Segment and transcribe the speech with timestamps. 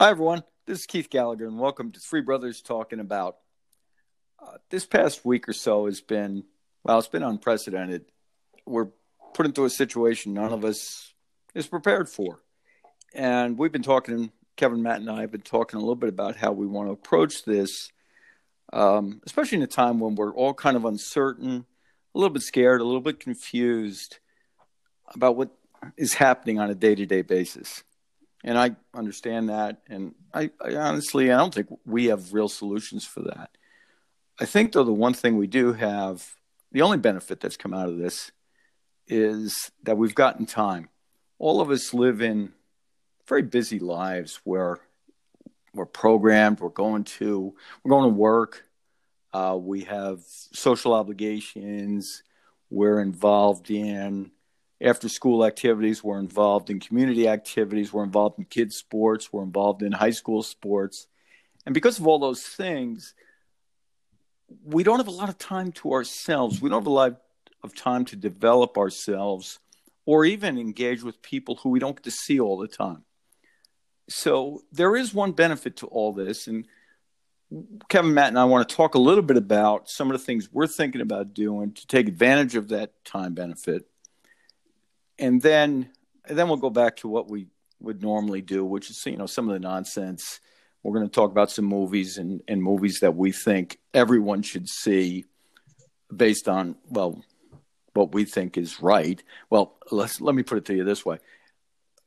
[0.00, 0.44] Hi, everyone.
[0.64, 3.38] This is Keith Gallagher, and welcome to Three Brothers Talking About.
[4.40, 6.44] Uh, this past week or so has been,
[6.84, 8.04] well, it's been unprecedented.
[8.64, 8.90] We're
[9.34, 11.14] put into a situation none of us
[11.52, 12.38] is prepared for.
[13.12, 16.36] And we've been talking, Kevin, Matt, and I have been talking a little bit about
[16.36, 17.90] how we want to approach this,
[18.72, 21.66] um, especially in a time when we're all kind of uncertain,
[22.14, 24.20] a little bit scared, a little bit confused
[25.12, 25.50] about what
[25.96, 27.82] is happening on a day to day basis.
[28.44, 29.82] And I understand that.
[29.88, 33.50] And I, I, honestly, I don't think we have real solutions for that.
[34.40, 36.36] I think, though, the one thing we do have,
[36.70, 38.30] the only benefit that's come out of this
[39.08, 40.88] is that we've gotten time.
[41.38, 42.52] All of us live in
[43.26, 44.78] very busy lives where
[45.74, 48.64] we're programmed, we're going to, we're going to work,
[49.32, 50.20] uh, we have
[50.52, 52.22] social obligations,
[52.70, 54.30] we're involved in
[54.80, 59.82] after school activities, we're involved in community activities, we're involved in kids' sports, we're involved
[59.82, 61.08] in high school sports.
[61.66, 63.14] And because of all those things,
[64.64, 66.62] we don't have a lot of time to ourselves.
[66.62, 67.20] We don't have a lot
[67.62, 69.58] of time to develop ourselves
[70.06, 73.04] or even engage with people who we don't get to see all the time.
[74.08, 76.46] So there is one benefit to all this.
[76.46, 76.66] And
[77.90, 80.48] Kevin, Matt, and I want to talk a little bit about some of the things
[80.50, 83.86] we're thinking about doing to take advantage of that time benefit
[85.18, 85.90] and then
[86.26, 87.46] and then we'll go back to what we
[87.80, 90.40] would normally do, which is you know some of the nonsense.
[90.82, 94.68] We're going to talk about some movies and, and movies that we think everyone should
[94.68, 95.24] see,
[96.14, 97.22] based on well,
[97.94, 99.22] what we think is right.
[99.50, 101.18] Well, let's let me put it to you this way: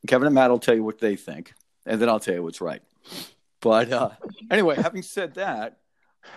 [0.08, 1.54] Kevin and Matt will tell you what they think,
[1.86, 2.82] and then I'll tell you what's right.
[3.60, 4.10] But uh,
[4.50, 5.78] anyway, having said that,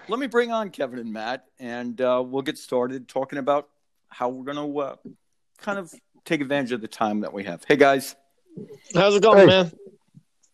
[0.09, 3.69] let me bring on Kevin and Matt, and uh, we'll get started talking about
[4.09, 4.97] how we're going to uh,
[5.59, 5.93] kind of
[6.25, 7.63] take advantage of the time that we have.
[7.67, 8.17] Hey guys,
[8.95, 9.73] how's it going, hey, man?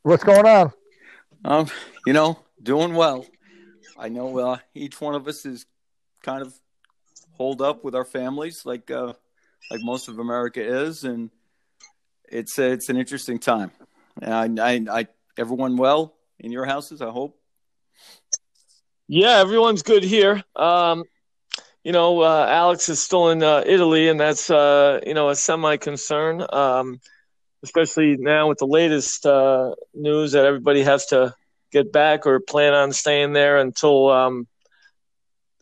[0.02, 0.72] What's going on?
[1.44, 1.66] Um,
[2.06, 3.26] you know, doing well.
[3.98, 5.66] I know uh, each one of us is
[6.22, 6.54] kind of
[7.32, 9.12] holed up with our families, like uh,
[9.70, 11.30] like most of America is, and
[12.28, 13.70] it's uh, it's an interesting time.
[14.20, 15.06] And I, I, I,
[15.38, 17.38] everyone well in your houses, I hope.
[19.06, 20.42] Yeah, everyone's good here.
[20.56, 21.04] Um,
[21.84, 25.36] you know, uh, Alex is still in uh, Italy, and that's uh, you know a
[25.36, 27.00] semi concern, um,
[27.62, 31.34] especially now with the latest uh, news that everybody has to
[31.72, 34.46] get back or plan on staying there until um,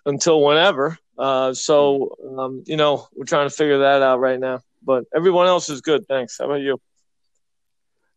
[0.07, 0.99] until whenever.
[1.17, 4.61] Uh, so um, you know, we're trying to figure that out right now.
[4.83, 6.07] But everyone else is good.
[6.09, 6.39] Thanks.
[6.39, 6.81] How about you?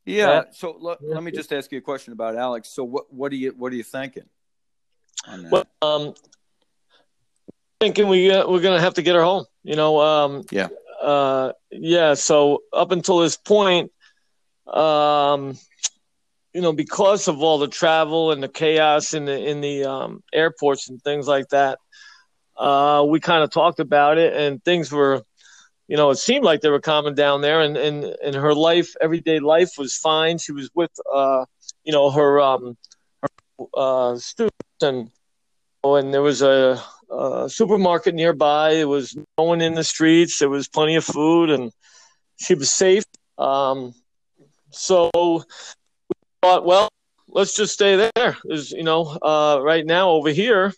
[0.06, 0.44] Yeah.
[0.51, 2.69] So l- let me just ask you a question about Alex.
[2.69, 4.23] So what what are you what are you thinking?
[5.51, 6.13] Well, um,
[7.81, 9.46] thinking we uh, we're gonna have to get her home.
[9.64, 10.00] You know.
[10.00, 10.69] Um, yeah.
[11.02, 12.14] Uh, yeah.
[12.14, 13.92] So up until this point,
[14.68, 15.58] um,
[16.53, 20.24] you know, because of all the travel and the chaos in the in the um,
[20.31, 21.80] airports and things like that,
[22.58, 25.24] uh, we kind of talked about it, and things were,
[25.88, 28.94] you know, it seemed like they were calming down there, and and and her life,
[29.02, 30.38] everyday life, was fine.
[30.38, 31.46] She was with, uh,
[31.84, 32.78] you know, her um,
[33.24, 33.30] her
[33.74, 35.09] uh, students, and
[35.84, 36.81] and there was a
[37.12, 38.72] uh, supermarket nearby.
[38.72, 40.40] It was no one in the streets.
[40.40, 41.72] There was plenty of food, and
[42.38, 43.03] she was safe.
[43.38, 43.94] Um,
[44.69, 46.90] so we thought, well,
[47.28, 48.38] let's just stay there.
[48.46, 50.74] Is you know, uh, right now over here,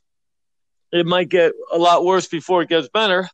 [0.91, 3.28] it might get a lot worse before it gets better.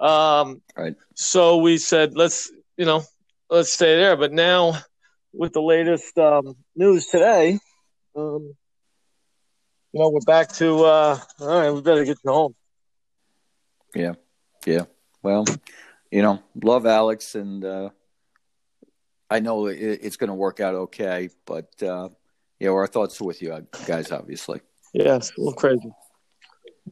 [0.00, 0.94] Um, right.
[1.14, 3.04] So we said, let's you know,
[3.48, 4.16] let's stay there.
[4.16, 4.76] But now,
[5.32, 7.58] with the latest um, news today,
[8.16, 8.54] um,
[9.92, 11.70] you know, we're back to uh, all right.
[11.70, 12.54] We better get you home.
[13.94, 14.14] Yeah,
[14.66, 14.84] yeah.
[15.22, 15.44] Well,
[16.10, 17.90] you know, love Alex, and uh,
[19.30, 21.28] I know it, it's going to work out okay.
[21.44, 22.08] But uh,
[22.58, 24.60] yeah, our thoughts are with you guys, obviously.
[24.94, 25.90] Yeah, it's a little crazy.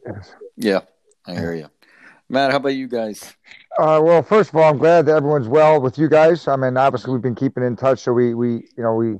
[0.06, 0.34] Yes.
[0.56, 0.80] Yeah,
[1.26, 1.68] I hear you.
[2.28, 3.34] Matt, how about you guys?
[3.78, 6.46] Uh, well, first of all, I'm glad that everyone's well with you guys.
[6.46, 9.16] I mean, obviously, we've been keeping in touch, so we, we, you know, we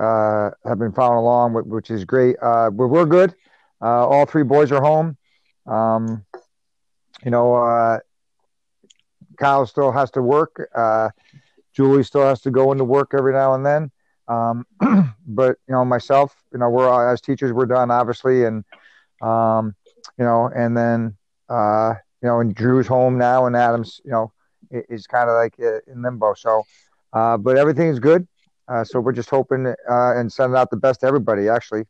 [0.00, 2.36] uh, have been following along, which is great.
[2.40, 3.34] Uh, we're, we're good.
[3.82, 5.16] Uh, all three boys are home.
[5.66, 6.24] Um,
[7.24, 7.98] you know, uh,
[9.38, 10.70] Kyle still has to work.
[10.74, 11.10] Uh,
[11.74, 13.90] Julie still has to go into work every now and then.
[14.26, 14.66] Um,
[15.26, 18.64] but you know, myself, you know, we're as teachers, we're done obviously, and
[19.20, 19.74] um,
[20.18, 21.16] you know, and then
[21.48, 24.32] uh, you know, and Drew's home now, and Adams, you know,
[24.70, 26.34] is kind of like in limbo.
[26.34, 26.62] So,
[27.12, 28.26] uh, but everything's good.
[28.70, 29.74] Uh, so we're just hoping uh,
[30.16, 31.84] and sending out the best to everybody, actually,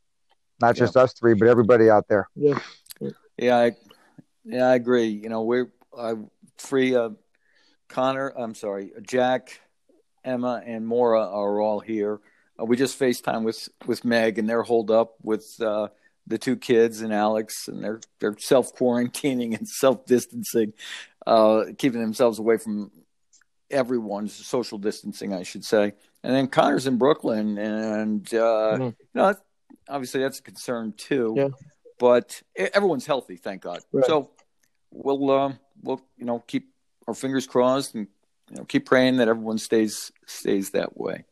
[0.60, 1.02] not just yeah.
[1.02, 2.28] us three, but everybody out there.
[2.34, 2.58] Yeah,
[3.36, 3.72] yeah, I,
[4.44, 5.08] yeah, I agree.
[5.08, 6.14] You know, we're uh,
[6.58, 6.94] three.
[6.94, 7.10] Uh,
[7.88, 9.60] Connor, I'm sorry, Jack,
[10.24, 12.20] Emma, and Maura are all here.
[12.58, 15.88] Uh, we just FaceTime with with Meg, and they're holed up with uh,
[16.26, 20.72] the two kids and Alex, and they're they're self quarantining and self distancing,
[21.26, 22.90] uh, keeping themselves away from
[23.70, 25.92] everyone's social distancing, I should say.
[26.22, 28.82] And then Connor's in Brooklyn, and uh, mm-hmm.
[28.82, 29.34] you know,
[29.88, 31.34] obviously that's a concern too.
[31.36, 31.48] Yeah.
[31.98, 33.80] But everyone's healthy, thank God.
[33.92, 34.04] Right.
[34.06, 34.30] So
[34.90, 35.52] we'll uh,
[35.82, 36.72] we'll you know keep
[37.06, 38.06] our fingers crossed and
[38.50, 41.24] you know keep praying that everyone stays stays that way.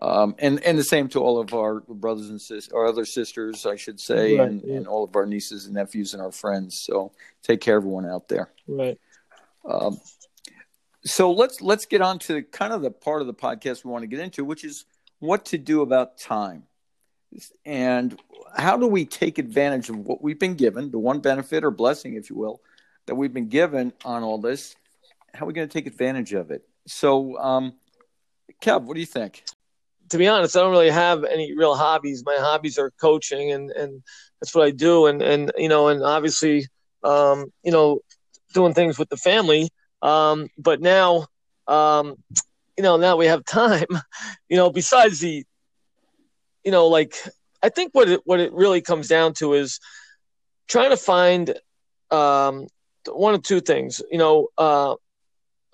[0.00, 3.66] Um, and and the same to all of our brothers and sisters, our other sisters,
[3.66, 4.76] I should say, right, and, yeah.
[4.76, 6.82] and all of our nieces and nephews and our friends.
[6.84, 7.12] So
[7.42, 8.50] take care, everyone out there.
[8.66, 8.98] Right.
[9.68, 10.00] Um,
[11.08, 14.02] so let's let's get on to kind of the part of the podcast we want
[14.02, 14.84] to get into, which is
[15.18, 16.64] what to do about time,
[17.64, 18.18] and
[18.56, 22.14] how do we take advantage of what we've been given, the one benefit or blessing,
[22.14, 22.60] if you will,
[23.06, 24.76] that we've been given on all this.
[25.34, 26.62] How are we going to take advantage of it?
[26.86, 27.74] So, um,
[28.62, 29.44] Kev, what do you think?
[30.10, 32.22] to be honest, I don't really have any real hobbies.
[32.24, 34.02] My hobbies are coaching, and and
[34.40, 35.06] that's what I do.
[35.06, 36.66] And and you know, and obviously,
[37.04, 38.00] um, you know,
[38.54, 39.68] doing things with the family.
[40.02, 41.26] Um, but now,
[41.66, 42.16] um,
[42.76, 43.86] you know, now we have time.
[44.50, 45.44] You know, besides the,
[46.64, 47.14] you know, like
[47.62, 49.78] I think what it what it really comes down to is
[50.68, 51.54] trying to find
[52.10, 52.66] um,
[53.06, 54.00] one of two things.
[54.10, 54.94] You know, uh,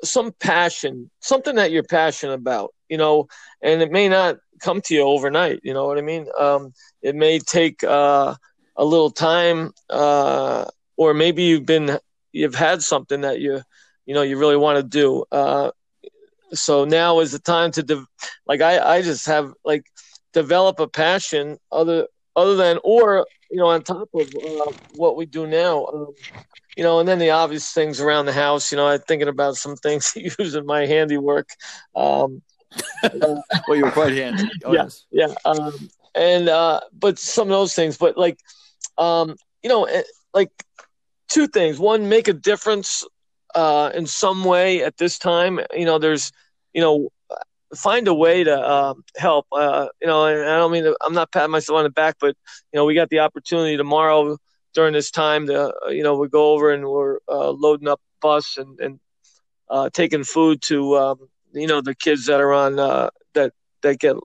[0.02, 3.26] some passion, something that you're passionate about you know,
[3.62, 5.60] and it may not come to you overnight.
[5.62, 6.26] You know what I mean?
[6.38, 6.72] Um,
[7.02, 8.34] it may take uh,
[8.76, 10.66] a little time, uh,
[10.96, 11.98] or maybe you've been
[12.32, 13.62] you've had something that you
[14.06, 15.24] you know you really want to do.
[15.30, 15.70] Uh,
[16.52, 18.06] so now is the time to de-
[18.46, 19.86] like I I just have like
[20.32, 22.06] develop a passion other
[22.36, 25.86] other than or you know on top of uh, what we do now.
[25.86, 26.14] Um,
[26.76, 28.72] you know, and then the obvious things around the house.
[28.72, 31.48] You know, I'm thinking about some things using my handiwork.
[31.94, 32.42] Um,
[33.14, 34.48] well, you're quite handy.
[34.64, 35.06] Oh, yeah, yes.
[35.10, 35.34] yeah.
[35.44, 38.38] Um, and uh, but some of those things, but like,
[38.98, 40.02] um, you know, eh,
[40.32, 40.50] like
[41.28, 41.78] two things.
[41.78, 43.04] One, make a difference
[43.54, 45.60] uh, in some way at this time.
[45.74, 46.32] You know, there's,
[46.72, 47.08] you know,
[47.74, 49.46] find a way to uh, help.
[49.52, 52.16] Uh, you know, and I don't mean to, I'm not patting myself on the back,
[52.20, 52.36] but
[52.72, 54.36] you know, we got the opportunity tomorrow
[54.74, 58.00] during this time to, uh, you know, we go over and we're uh, loading up
[58.20, 59.00] bus and, and
[59.68, 62.76] uh, taking food to um, you know the kids that are on
[63.34, 63.52] that
[63.82, 64.16] that get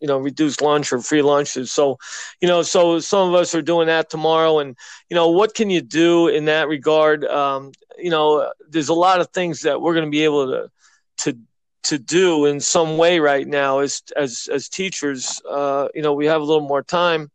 [0.00, 1.70] you know reduced lunch or free lunches.
[1.72, 1.98] So
[2.40, 4.76] you know, so some of us are doing that tomorrow, and
[5.08, 7.24] you know, what can you do in that regard?
[7.24, 10.70] Um, you know, there's a lot of things that we're going to be able to
[11.18, 11.38] to
[11.84, 15.40] to do in some way right now as as as teachers.
[15.48, 17.30] Uh, you know, we have a little more time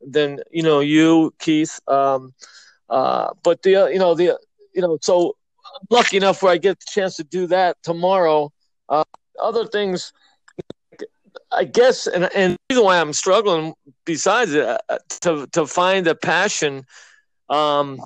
[0.00, 1.80] than you know you, Keith.
[1.88, 2.34] Um,
[2.88, 4.38] uh, but the you know the
[4.74, 5.36] you know so
[5.90, 8.52] lucky enough where I get the chance to do that tomorrow.
[8.88, 9.04] Uh,
[9.40, 10.12] other things,
[11.50, 13.74] I guess, and and the reason why I'm struggling,
[14.04, 14.78] besides uh,
[15.22, 16.84] to to find a passion,
[17.48, 17.98] um,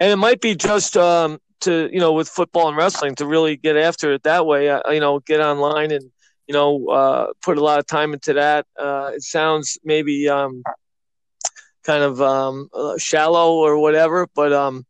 [0.00, 3.56] and it might be just um, to you know with football and wrestling to really
[3.56, 4.68] get after it that way.
[4.68, 6.10] Uh, you know, get online and
[6.46, 8.66] you know uh, put a lot of time into that.
[8.78, 10.62] Uh, it sounds maybe um,
[11.84, 14.84] kind of um, uh, shallow or whatever, but um,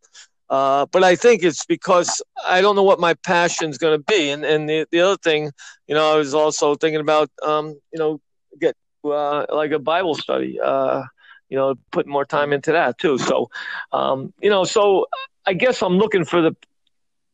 [0.49, 4.05] uh, but I think it's because I don't know what my passion is going to
[4.05, 4.31] be.
[4.31, 5.51] And and the, the other thing,
[5.87, 8.21] you know, I was also thinking about, um, you know,
[8.61, 11.03] get uh, like a Bible study, uh,
[11.49, 13.19] you know, putting more time into that too.
[13.19, 13.51] So,
[13.93, 15.07] um, you know, so
[15.47, 16.57] I guess I'm looking for the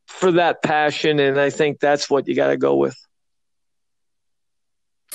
[0.07, 2.97] for that passion, and I think that's what you got to go with.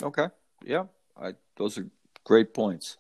[0.02, 0.28] Okay.
[0.64, 0.86] Yeah.
[1.20, 1.88] I, those are
[2.24, 2.98] great points.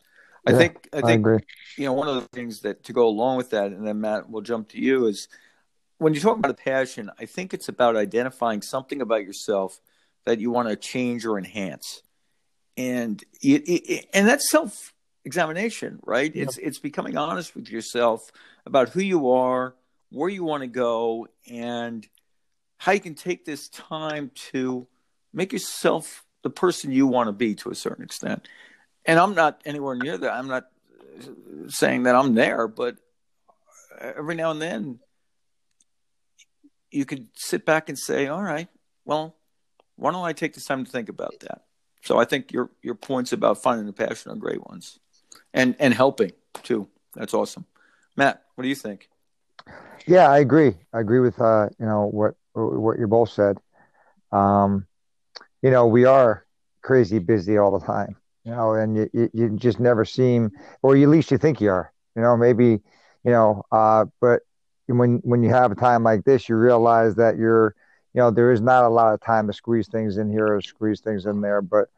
[0.47, 1.39] I yeah, think I think I
[1.77, 4.29] you know one of the things that to go along with that, and then Matt,
[4.29, 5.27] we'll jump to you is
[5.97, 7.11] when you talk about a passion.
[7.19, 9.81] I think it's about identifying something about yourself
[10.25, 12.01] that you want to change or enhance,
[12.77, 14.93] and it, it, and that's self
[15.25, 16.33] examination, right?
[16.33, 16.43] Yeah.
[16.43, 18.31] It's it's becoming honest with yourself
[18.65, 19.75] about who you are,
[20.11, 22.07] where you want to go, and
[22.77, 24.87] how you can take this time to
[25.33, 28.47] make yourself the person you want to be to a certain extent
[29.07, 30.33] and I'm not anywhere near that.
[30.33, 30.65] I'm not
[31.69, 32.97] saying that I'm there, but
[33.99, 34.99] every now and then
[36.91, 38.67] you could sit back and say, "All right,
[39.05, 39.35] well,
[39.95, 41.63] why don't I take this time to think about that?"
[42.03, 44.99] So I think your your points about finding the passion are great ones,
[45.53, 46.87] and and helping too.
[47.15, 47.65] That's awesome,
[48.15, 48.43] Matt.
[48.55, 49.09] What do you think?
[50.05, 50.75] Yeah, I agree.
[50.93, 53.57] I agree with uh, you know what what you both said.
[54.31, 54.85] Um,
[55.61, 56.45] you know, we are
[56.81, 60.51] crazy busy all the time you know, and you, you, you just never seem,
[60.81, 62.79] or at least you think you are, you know, maybe,
[63.25, 64.43] you know, uh, but
[64.85, 67.75] when, when you have a time like this, you realize that you're,
[68.13, 70.61] you know, there is not a lot of time to squeeze things in here or
[70.61, 71.89] squeeze things in there, but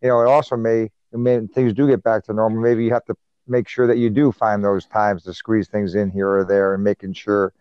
[0.00, 2.62] you know, it also may, may things do get back to normal.
[2.62, 3.14] Maybe you have to
[3.46, 6.72] make sure that you do find those times to squeeze things in here or there,
[6.72, 7.52] and making sure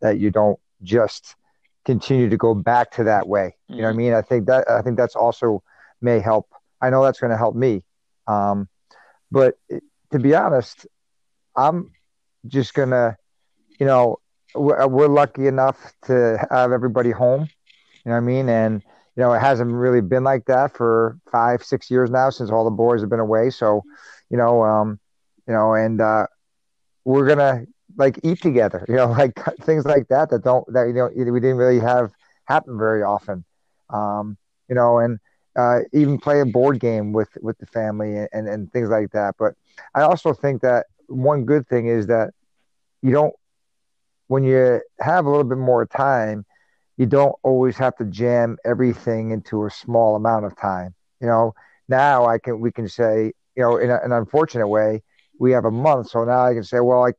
[0.00, 1.36] that you don't just
[1.84, 3.54] continue to go back to that way.
[3.68, 3.98] You know what I mm-hmm.
[3.98, 4.14] mean?
[4.14, 5.62] I think that I think that's also
[6.00, 6.48] may help.
[6.80, 7.84] I know that's going to help me.
[8.32, 8.68] Um,
[9.30, 9.54] but
[10.12, 10.86] to be honest,
[11.56, 11.90] I'm
[12.46, 13.16] just gonna,
[13.78, 14.18] you know,
[14.54, 17.42] we're, we're lucky enough to have everybody home.
[18.04, 18.48] You know what I mean?
[18.48, 18.82] And
[19.16, 22.64] you know, it hasn't really been like that for five, six years now since all
[22.64, 23.50] the boys have been away.
[23.50, 23.82] So,
[24.30, 24.98] you know, um,
[25.46, 26.26] you know, and uh,
[27.04, 27.64] we're gonna
[27.96, 31.40] like eat together, you know, like things like that that don't that you know we
[31.40, 32.12] didn't really have
[32.46, 33.44] happen very often,
[33.90, 34.36] um,
[34.68, 35.18] you know, and
[35.56, 39.34] uh, even play a board game with with the family and, and, things like that.
[39.38, 39.54] But
[39.94, 42.32] I also think that one good thing is that
[43.02, 43.34] you don't
[44.28, 46.46] when you have a little bit more time,
[46.96, 50.94] you don't always have to jam everything into a small amount of time.
[51.20, 51.54] You know,
[51.88, 55.02] now I can we can say, you know, in a, an unfortunate way,
[55.38, 57.12] we have a month, so now I can say, well, I,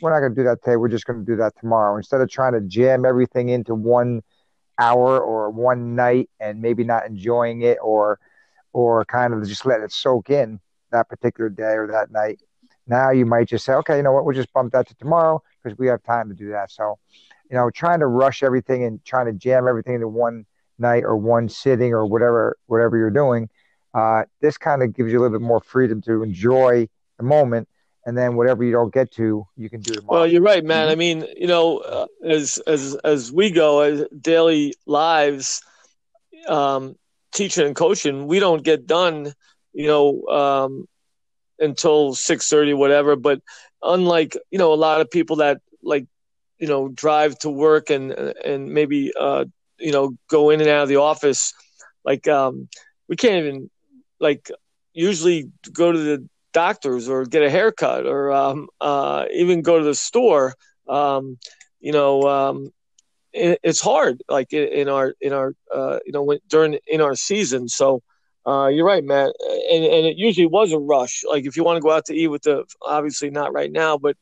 [0.00, 0.76] we're not going to do that today.
[0.76, 1.96] We're just going to do that tomorrow.
[1.96, 4.22] Instead of trying to jam everything into one
[4.78, 8.18] hour or one night and maybe not enjoying it or
[8.72, 10.60] or kind of just let it soak in
[10.92, 12.40] that particular day or that night.
[12.86, 15.42] Now you might just say, okay, you know what, we'll just bump that to tomorrow
[15.62, 16.70] because we have time to do that.
[16.70, 16.98] So,
[17.50, 20.44] you know, trying to rush everything and trying to jam everything into one
[20.78, 23.48] night or one sitting or whatever whatever you're doing,
[23.94, 27.68] uh, this kind of gives you a little bit more freedom to enjoy the moment
[28.06, 30.20] and then whatever you don't get to, you can do tomorrow.
[30.20, 30.84] Well, you're right, man.
[30.84, 30.92] Mm-hmm.
[30.92, 35.60] I mean, you know, uh, as as as we go as daily lives,
[36.46, 36.94] um,
[37.34, 39.34] teaching and coaching, we don't get done,
[39.72, 40.88] you know, um,
[41.58, 43.16] until six thirty, whatever.
[43.16, 43.42] But
[43.82, 46.06] unlike you know a lot of people that like
[46.58, 49.46] you know drive to work and and maybe uh,
[49.78, 51.52] you know go in and out of the office,
[52.04, 52.68] like um,
[53.08, 53.68] we can't even
[54.20, 54.48] like
[54.94, 59.84] usually go to the doctors or get a haircut or um, uh, even go to
[59.84, 60.54] the store.
[60.88, 61.38] Um,
[61.80, 62.70] you know, um,
[63.34, 67.02] it, it's hard, like in, in our in our uh, you know when, during in
[67.02, 67.68] our season.
[67.68, 68.00] So
[68.46, 69.32] uh, you're right, Matt.
[69.72, 71.24] And, and it usually was a rush.
[71.28, 73.98] Like if you want to go out to eat with the obviously not right now,
[73.98, 74.16] but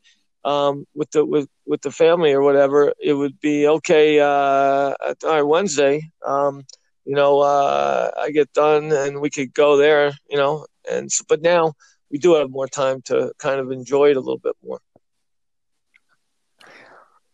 [0.45, 4.19] um, with the with with the family or whatever, it would be okay.
[4.19, 6.11] Uh, all right, Wednesday.
[6.27, 6.65] Um,
[7.05, 10.13] you know, uh, I get done and we could go there.
[10.29, 11.75] You know, and but now
[12.15, 14.81] we do have more time to kind of enjoy it a little bit more.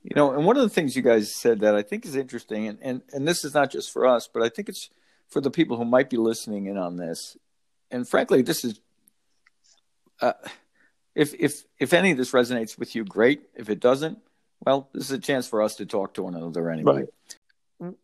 [0.02, 2.66] You know, and one of the things you guys said that I think is interesting,
[2.66, 4.88] and, and, and this is not just for us, but I think it's
[5.28, 7.37] for the people who might be listening in on this.
[7.90, 8.80] And frankly, this is,
[10.22, 10.32] uh,
[11.14, 13.42] if if if any of this resonates with you, great.
[13.54, 14.16] If it doesn't,
[14.64, 17.04] well, this is a chance for us to talk to one another anyway.
[17.80, 17.94] Right.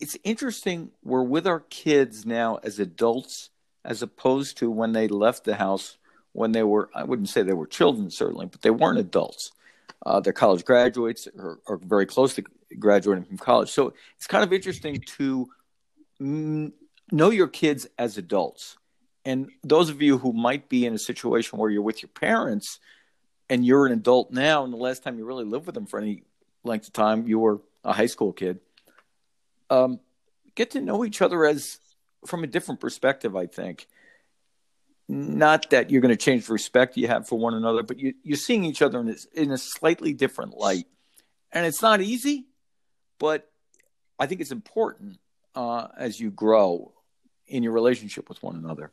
[0.00, 0.90] It's interesting.
[1.04, 3.50] We're with our kids now as adults,
[3.84, 5.96] as opposed to when they left the house
[6.32, 9.52] when they were, I wouldn't say they were children, certainly, but they weren't adults.
[10.04, 12.44] Uh, they're college graduates or, or, very close to
[12.78, 13.70] graduating from college.
[13.70, 15.48] So it's kind of interesting to
[16.20, 16.72] mm,
[17.10, 18.76] know your kids as adults.
[19.24, 22.78] And those of you who might be in a situation where you're with your parents
[23.50, 25.98] and you're an adult now, and the last time you really lived with them for
[25.98, 26.22] any
[26.62, 28.60] length of time, you were a high school kid,
[29.70, 29.98] um,
[30.54, 31.78] get to know each other as
[32.26, 33.86] from a different perspective, I think
[35.08, 38.14] not that you're going to change the respect you have for one another, but you,
[38.22, 40.86] you're seeing each other in a, in a slightly different light.
[41.50, 42.46] And it's not easy,
[43.18, 43.50] but
[44.18, 45.18] I think it's important
[45.54, 46.92] uh, as you grow
[47.46, 48.92] in your relationship with one another.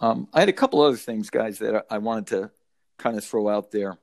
[0.00, 2.50] Um, I had a couple other things, guys, that I wanted to
[2.98, 3.98] kind of throw out there.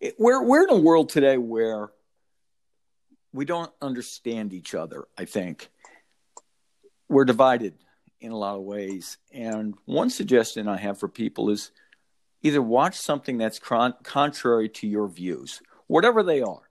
[0.00, 1.90] It, we're, we're in a world today where
[3.32, 5.68] we don't understand each other, I think.
[7.08, 7.74] We're divided
[8.22, 9.18] in a lot of ways.
[9.32, 11.72] And one suggestion I have for people is
[12.42, 16.70] either watch something that's con- contrary to your views, whatever they are.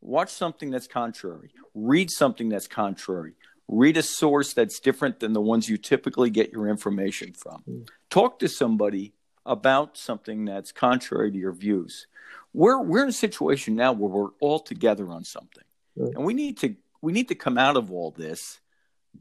[0.00, 1.52] Watch something that's contrary.
[1.74, 3.34] Read something that's contrary.
[3.68, 7.62] Read a source that's different than the ones you typically get your information from.
[7.68, 7.88] Mm.
[8.10, 9.12] Talk to somebody
[9.46, 12.06] about something that's contrary to your views.
[12.52, 15.64] We're we're in a situation now where we're all together on something.
[15.96, 16.16] Mm.
[16.16, 18.60] And we need to we need to come out of all this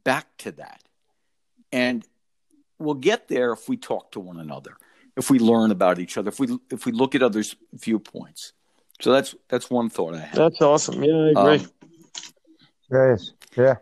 [0.04, 0.82] back to that.
[1.72, 2.06] And
[2.80, 4.78] we'll get there if we talk to one another,
[5.16, 8.54] if we learn about each other, if we if we look at others' viewpoints.
[9.02, 10.36] So that's that's one thought I have.
[10.36, 11.04] That's awesome.
[11.04, 11.66] Yeah, I agree.
[11.66, 11.72] Um,
[12.92, 13.32] yes.
[13.56, 13.76] Yeah.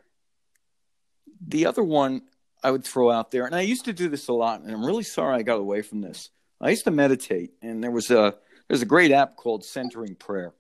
[1.48, 2.24] The other one
[2.64, 4.86] I would throw out there, and I used to do this a lot, and I'm
[4.86, 6.30] really sorry I got away from this.
[6.62, 8.36] I used to meditate, and there was a
[8.68, 10.54] there's a great app called Centering Prayer.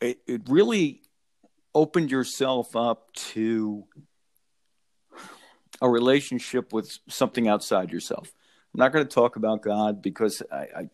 [0.00, 1.02] It, it really
[1.74, 3.84] opened yourself up to
[5.82, 8.32] a relationship with something outside yourself.
[8.72, 10.88] I'm not going to talk about God because I,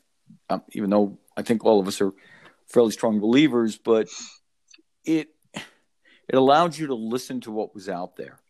[0.51, 2.13] I even though I think all of us are
[2.67, 4.09] fairly strong believers, but
[5.05, 8.41] it it allowed you to listen to what was out there.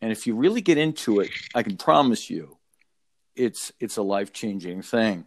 [0.00, 2.58] And if you really get into it, I can promise you
[3.34, 5.24] it's it's a life-changing thing.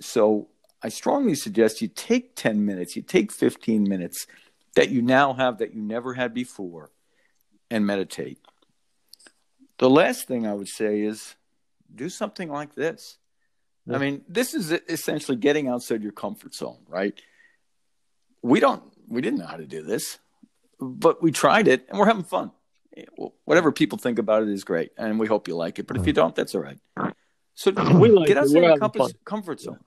[0.00, 0.48] So
[0.82, 4.26] I strongly suggest you take 10 minutes, you take 15 minutes
[4.74, 6.90] that you now have that you never had before
[7.70, 8.38] and meditate.
[9.78, 11.34] The last thing I would say is
[11.94, 13.18] do something like this.
[13.86, 13.96] Yeah.
[13.96, 17.14] I mean, this is essentially getting outside your comfort zone, right?
[18.42, 20.18] We don't we didn't know how to do this,
[20.80, 22.50] but we tried it and we're having fun.
[23.44, 25.86] Whatever people think about it is great, and we hope you like it.
[25.86, 26.78] But if you don't, that's all right.
[27.54, 29.80] So we like get outside your comfort, comfort zone.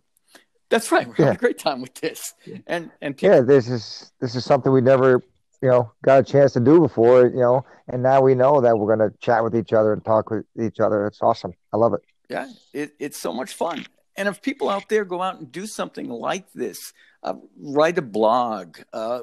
[0.69, 1.07] That's right.
[1.07, 2.35] We're having a great time with this,
[2.67, 3.35] and and people...
[3.35, 5.23] yeah, this is this is something we never
[5.61, 7.27] you know got a chance to do before.
[7.27, 10.03] You know, and now we know that we're going to chat with each other and
[10.03, 11.07] talk with each other.
[11.07, 11.53] It's awesome.
[11.73, 12.01] I love it.
[12.29, 13.85] Yeah, it, it's so much fun.
[14.15, 18.01] And if people out there go out and do something like this, uh, write a
[18.01, 19.21] blog, uh,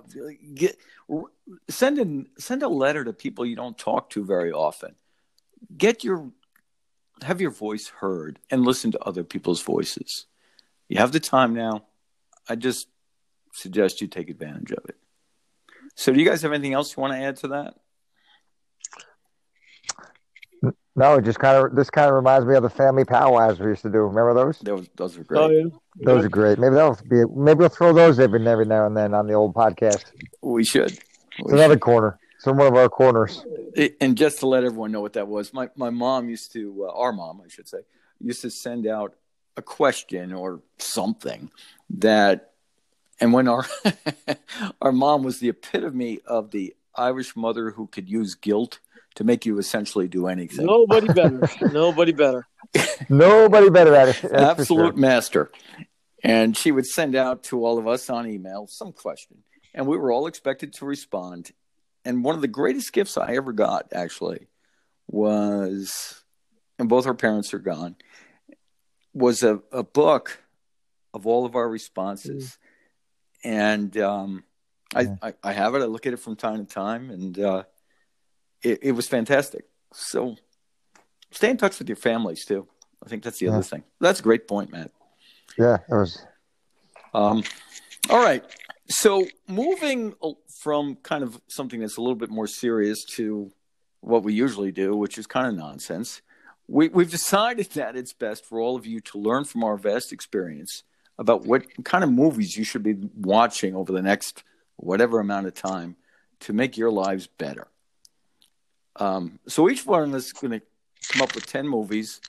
[0.55, 0.78] get
[1.69, 4.95] send in send a letter to people you don't talk to very often.
[5.76, 6.31] Get your
[7.23, 10.26] have your voice heard and listen to other people's voices.
[10.88, 11.85] You have the time now.
[12.49, 12.88] I just
[13.52, 14.97] suggest you take advantage of it.
[15.96, 17.74] So, do you guys have anything else you want to add to that?
[20.94, 23.66] No, it just kind of this kind of reminds me of the family powwows we
[23.66, 23.98] used to do.
[23.98, 24.58] Remember those?
[24.60, 25.40] Those those are great.
[25.40, 25.64] Oh, yeah.
[25.96, 26.26] Those yeah.
[26.26, 26.58] are great.
[26.58, 29.54] Maybe that'll be maybe we'll throw those every every now and then on the old
[29.54, 30.04] podcast.
[30.40, 30.92] We should.
[30.92, 31.80] We it's another should.
[31.80, 32.18] corner.
[32.36, 33.44] It's one of our corners.
[33.74, 36.86] It, and just to let everyone know what that was, my my mom used to,
[36.88, 37.78] uh, our mom, I should say,
[38.20, 39.14] used to send out
[39.56, 41.50] a question or something
[41.90, 42.52] that,
[43.20, 43.66] and when our
[44.82, 48.80] our mom was the epitome of the Irish mother who could use guilt
[49.16, 50.66] to make you essentially do anything.
[50.66, 51.49] Nobody better.
[51.73, 52.46] Nobody better.
[53.08, 54.23] Nobody better at it.
[54.23, 55.00] That's Absolute sure.
[55.00, 55.50] master.
[56.23, 59.38] And she would send out to all of us on email some question,
[59.74, 61.52] and we were all expected to respond.
[62.05, 64.46] And one of the greatest gifts I ever got, actually,
[65.09, 66.22] was,
[66.79, 67.96] and both our parents are gone,
[69.12, 70.38] was a, a book
[71.14, 72.44] of all of our responses.
[72.44, 72.65] Mm.
[73.46, 74.44] And um,
[74.94, 75.16] yeah.
[75.22, 75.82] I, I, I, have it.
[75.82, 77.62] I look at it from time to time, and uh,
[78.62, 79.64] it, it, was fantastic.
[79.92, 80.37] So
[81.30, 82.66] stay in touch with your families too.
[83.04, 83.52] I think that's the yeah.
[83.52, 83.85] other thing.
[84.00, 84.90] That's a great point, Matt.
[85.56, 86.24] Yeah, it was.
[87.14, 87.44] Um,
[88.11, 88.44] all right.
[88.88, 90.14] So moving
[90.62, 93.52] from kind of something that's a little bit more serious to
[94.00, 96.20] what we usually do, which is kind of nonsense
[96.68, 100.12] we, we've decided that it's best for all of you to learn from our vast
[100.12, 100.82] experience
[101.18, 104.44] about what kind of movies you should be watching over the next
[104.76, 105.96] whatever amount of time
[106.40, 107.68] to make your lives better.
[108.96, 110.66] Um, so each one of us is going to
[111.09, 112.20] come up with 10 movies.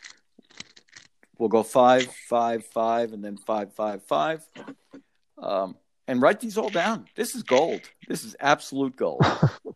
[1.38, 4.48] We'll go five, five, five, and then five, five, five.
[5.38, 5.76] Um,
[6.08, 7.08] and write these all down.
[7.16, 7.82] This is gold.
[8.08, 9.26] This is absolute gold.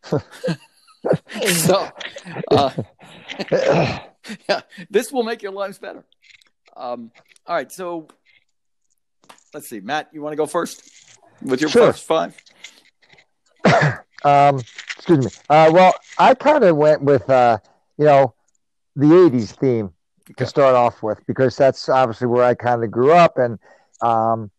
[1.54, 1.90] so,
[2.50, 2.72] uh,
[4.50, 6.04] yeah, this will make your lives better.
[6.76, 7.12] Um,
[7.46, 8.08] all right, so
[9.54, 11.92] let's see, Matt, you want to go first with your sure.
[11.92, 12.36] first five?
[14.24, 14.62] um,
[14.96, 15.32] excuse me.
[15.50, 17.58] Uh, well, I kind of went with uh,
[17.98, 18.34] you know
[18.96, 19.92] the '80s theme
[20.30, 20.34] okay.
[20.38, 23.60] to start off with because that's obviously where I kind of grew up, and
[24.02, 24.52] um,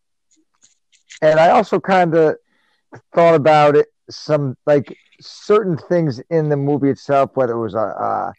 [1.21, 2.37] and I also kind of
[3.15, 7.79] thought about it some like certain things in the movie itself, whether it was a,
[7.79, 8.33] a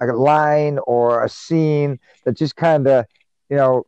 [0.00, 3.04] a line or a scene that just kind of,
[3.50, 3.84] you know,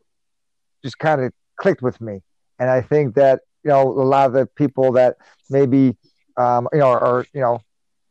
[0.83, 2.23] just kind of clicked with me.
[2.59, 5.17] And I think that, you know, a lot of the people that
[5.49, 5.97] maybe,
[6.37, 7.63] um, you know, or, you know,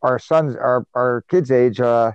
[0.02, 2.14] our sons, our, our kids' age, uh,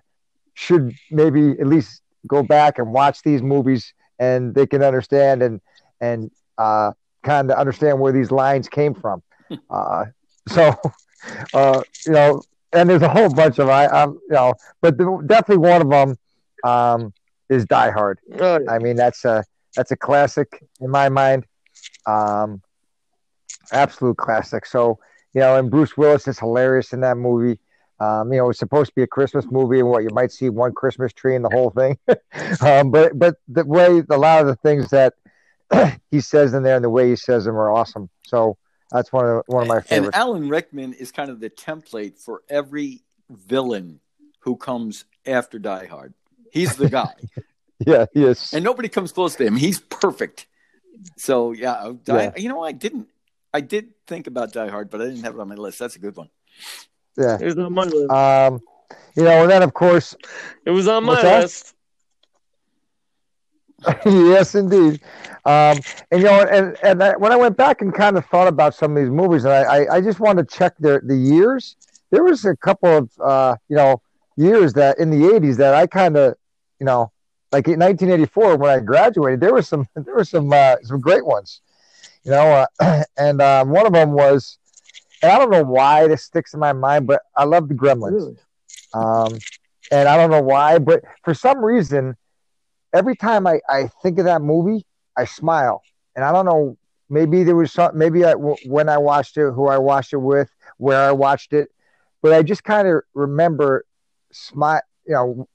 [0.54, 5.60] should maybe at least go back and watch these movies and they can understand and,
[6.00, 6.92] and, uh,
[7.22, 9.22] kind of understand where these lines came from.
[9.68, 10.06] Uh,
[10.48, 10.74] so,
[11.52, 12.42] uh, you know,
[12.72, 15.90] and there's a whole bunch of I, um, you know, but the, definitely one of
[15.90, 16.16] them
[16.64, 17.12] um,
[17.50, 18.18] is Die Hard.
[18.40, 18.70] Oh, yeah.
[18.70, 19.44] I mean, that's a
[19.74, 21.46] that's a classic in my mind,
[22.06, 22.62] um,
[23.72, 24.66] absolute classic.
[24.66, 24.98] So
[25.34, 27.58] you know, and Bruce Willis is hilarious in that movie.
[28.00, 30.48] Um, you know, it's supposed to be a Christmas movie, and what you might see
[30.48, 31.98] one Christmas tree in the whole thing.
[32.60, 35.14] um, but but the way a lot of the things that
[36.10, 38.08] he says in there and the way he says them are awesome.
[38.26, 38.56] So
[38.90, 40.16] that's one of the, one of my favorites.
[40.16, 44.00] And Alan Rickman is kind of the template for every villain
[44.40, 46.14] who comes after Die Hard.
[46.52, 47.14] He's the guy.
[47.86, 48.52] yeah, yes.
[48.52, 49.56] And nobody comes close to him.
[49.56, 50.46] He's perfect.
[51.16, 52.32] So yeah, Die, yeah.
[52.36, 53.08] you know, I didn't.
[53.52, 55.78] I did think about Die Hard, but I didn't have it on my list.
[55.78, 56.28] That's a good one.
[57.16, 58.10] Yeah, it's on my list.
[58.10, 58.60] Um,
[59.16, 60.16] you know, and then of course,
[60.64, 61.42] it was on my that?
[61.42, 61.74] list.
[64.06, 65.00] yes, indeed.
[65.44, 65.78] Um,
[66.10, 68.74] and you know, and and I, when I went back and kind of thought about
[68.74, 71.76] some of these movies, and I, I, I just wanted to check the the years.
[72.10, 74.00] There was a couple of uh, you know
[74.36, 76.34] years that in the '80s that I kind of
[76.80, 77.12] you know
[77.54, 81.24] like in 1984 when I graduated, there was some there were some uh, some great
[81.24, 81.60] ones,
[82.24, 84.58] you know, uh, and um, one of them was,
[85.22, 88.12] and I don't know why this sticks in my mind, but I love the Gremlins,
[88.12, 88.36] really?
[88.92, 89.38] um,
[89.92, 92.16] and I don't know why, but for some reason,
[92.92, 94.84] every time I, I think of that movie,
[95.16, 95.80] I smile,
[96.16, 96.76] and I don't know.
[97.08, 97.96] Maybe there was some.
[97.96, 101.68] Maybe I, when I watched it, who I watched it with, where I watched it,
[102.20, 103.84] but I just kind of remember
[104.32, 104.80] smile.
[105.06, 105.48] You know,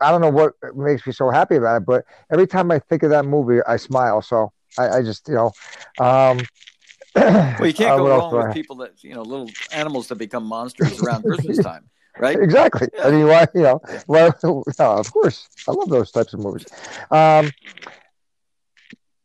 [0.00, 3.02] I don't know what makes me so happy about it, but every time I think
[3.02, 4.20] of that movie, I smile.
[4.22, 5.52] So I, I just, you know,
[5.98, 6.40] um,
[7.14, 10.44] well, you can't uh, go wrong with people that you know, little animals that become
[10.44, 12.38] monsters around Christmas time, right?
[12.38, 12.88] Exactly.
[12.94, 13.06] Yeah.
[13.06, 16.66] I mean, why, you know, well, no, of course, I love those types of movies.
[17.10, 17.50] Um,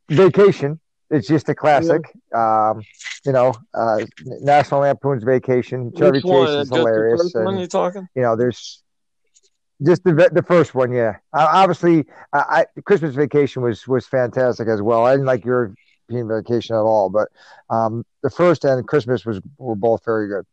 [0.09, 0.79] Vacation.
[1.09, 2.01] It's just a classic.
[2.31, 2.69] Yeah.
[2.71, 2.83] Um,
[3.25, 5.91] you know, uh, National Lampoon's Vacation.
[5.97, 7.35] Chevy Chase is hilarious.
[7.35, 8.07] And, you talking?
[8.15, 8.81] You know, there's
[9.83, 11.17] just the the first one, yeah.
[11.33, 15.05] Uh, obviously, I, I, Christmas Vacation was was fantastic as well.
[15.05, 17.29] I didn't like European Vacation at all, but
[17.69, 20.45] um, the first and Christmas was were both very good.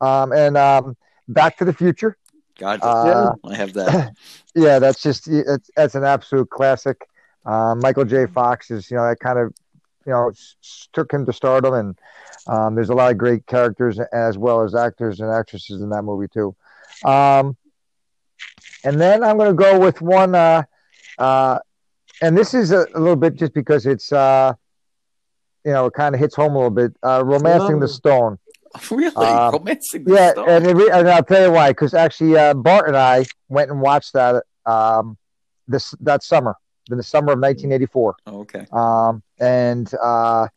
[0.00, 0.96] Um, and um,
[1.28, 2.16] Back to the Future.
[2.58, 4.14] God, uh, yeah, I have that.
[4.54, 7.08] Yeah, that's just it's, that's an absolute classic.
[7.46, 8.26] Um, Michael J.
[8.26, 9.54] Fox is you know that kind of
[10.04, 10.32] you know
[10.92, 11.98] took him to stardom, and
[12.48, 16.02] um, there's a lot of great characters as well as actors and actresses in that
[16.02, 16.56] movie too.
[17.04, 17.56] Um,
[18.84, 20.62] and then I'm going to go with one, uh,
[21.18, 21.58] uh,
[22.22, 24.54] and this is a, a, little bit just because it's, uh,
[25.64, 26.92] you know, it kind of hits home a little bit.
[27.02, 28.38] Uh, Romancing the Stone.
[28.90, 29.16] Really?
[29.16, 30.48] Um, Romancing the yeah, Stone?
[30.48, 31.70] And, it, and I'll tell you why.
[31.70, 35.16] Because actually, uh, Bart and I went and watched that um,
[35.66, 36.54] this that summer,
[36.90, 38.16] in the summer of 1984.
[38.26, 38.66] Oh, okay.
[38.70, 40.48] Um, and uh,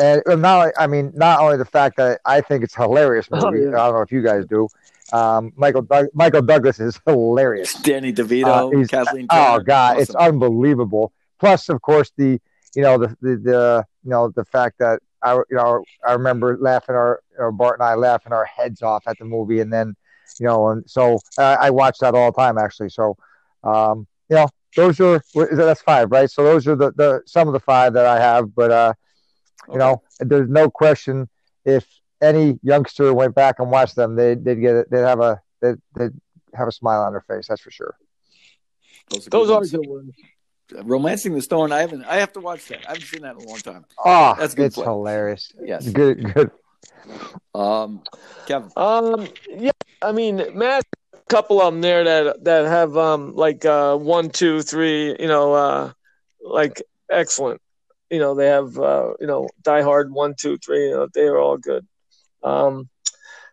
[0.00, 3.44] and not, I mean, not only the fact that I think it's hilarious movie.
[3.44, 3.68] Oh, yeah.
[3.68, 4.68] I don't know if you guys do,
[5.12, 7.74] um, Michael Doug- Michael Douglas is hilarious.
[7.82, 8.46] Danny DeVito,
[8.84, 9.28] uh, Kathleen.
[9.28, 9.56] Turner.
[9.56, 10.02] Oh God, awesome.
[10.02, 11.12] it's unbelievable.
[11.38, 12.40] Plus, of course, the
[12.74, 16.56] you know the, the, the you know the fact that I you know I remember
[16.60, 19.94] laughing our or Bart and I laughing our heads off at the movie, and then
[20.40, 22.88] you know and so uh, I watch that all the time actually.
[22.90, 23.16] So
[23.62, 26.30] um, you know those are that's five, right?
[26.30, 28.94] So those are the the some of the five that I have, but uh,
[29.70, 31.28] you know there's no question
[31.64, 31.86] if
[32.20, 34.90] any youngster went back and watched them, they, would get it.
[34.90, 36.12] They'd have a they'd, they'd,
[36.54, 37.48] have a smile on their face.
[37.48, 37.96] That's for sure.
[39.10, 39.70] Those are Those good, ones.
[39.72, 40.14] good ones.
[40.84, 41.72] Romancing the Stone.
[41.72, 42.04] I haven't.
[42.04, 42.86] I have to watch that.
[42.86, 43.84] I haven't seen that in a long time.
[43.98, 44.66] Oh, that's good.
[44.66, 44.84] It's play.
[44.84, 45.52] hilarious.
[45.62, 46.32] Yes, good.
[46.32, 46.50] Good.
[47.54, 48.02] Um,
[48.46, 48.70] Kevin.
[48.76, 49.72] Um, yeah.
[50.00, 54.30] I mean, Matt, a couple of them there that that have um like uh one,
[54.30, 55.14] two, three.
[55.18, 55.92] You know, uh,
[56.40, 57.60] like excellent.
[58.10, 60.88] You know, they have uh, you know, Die Hard one, two, three.
[60.88, 61.86] You know, they are all good.
[62.42, 62.88] Um,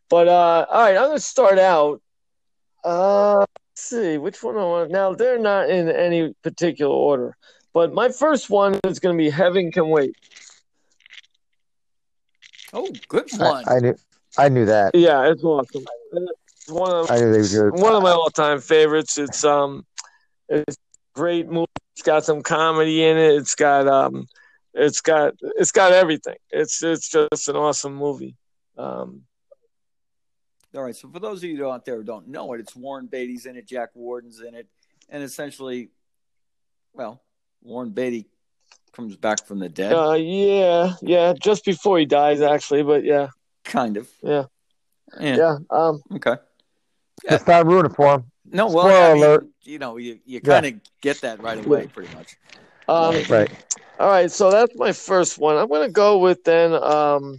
[0.09, 2.01] but uh, all right, I'm gonna start out.
[2.83, 4.91] Uh, let's see which one I want.
[4.91, 7.37] Now they're not in any particular order,
[7.73, 10.15] but my first one is gonna be Heaven Can Wait.
[12.73, 13.63] Oh, good one.
[13.67, 13.95] I, I knew,
[14.37, 14.95] I knew that.
[14.95, 15.85] Yeah, it's awesome.
[16.13, 17.81] It's one of, I knew they were good.
[17.81, 19.17] One of my all-time favorites.
[19.17, 19.85] It's um,
[20.47, 20.77] it's
[21.13, 21.67] great movie.
[21.95, 23.35] It's got some comedy in it.
[23.35, 24.27] It's got um,
[24.73, 26.37] it's got it's got everything.
[26.49, 28.35] It's it's just an awesome movie.
[28.77, 29.23] Um,
[30.75, 30.95] all right.
[30.95, 33.55] So for those of you out there who don't know it, it's Warren Beatty's in
[33.55, 34.67] it, Jack Warden's in it,
[35.09, 35.89] and essentially,
[36.93, 37.21] well,
[37.61, 38.27] Warren Beatty
[38.93, 39.93] comes back from the dead.
[39.93, 43.29] Uh, yeah, yeah, just before he dies, actually, but yeah,
[43.63, 44.09] kind of.
[44.21, 44.45] Yeah,
[45.19, 45.35] yeah.
[45.37, 46.37] yeah um, okay.
[47.29, 48.31] Let's not ruin it for him.
[48.45, 50.79] No, well, I mean, you know, you, you kind of yeah.
[51.01, 52.35] get that right away, pretty much.
[52.87, 53.51] Um, right.
[53.99, 55.57] All right, so that's my first one.
[55.57, 56.73] I'm going to go with then.
[56.73, 57.37] Um,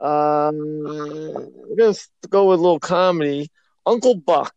[0.00, 1.94] um, we're gonna
[2.30, 3.50] go with a little comedy.
[3.86, 4.54] Uncle Buck.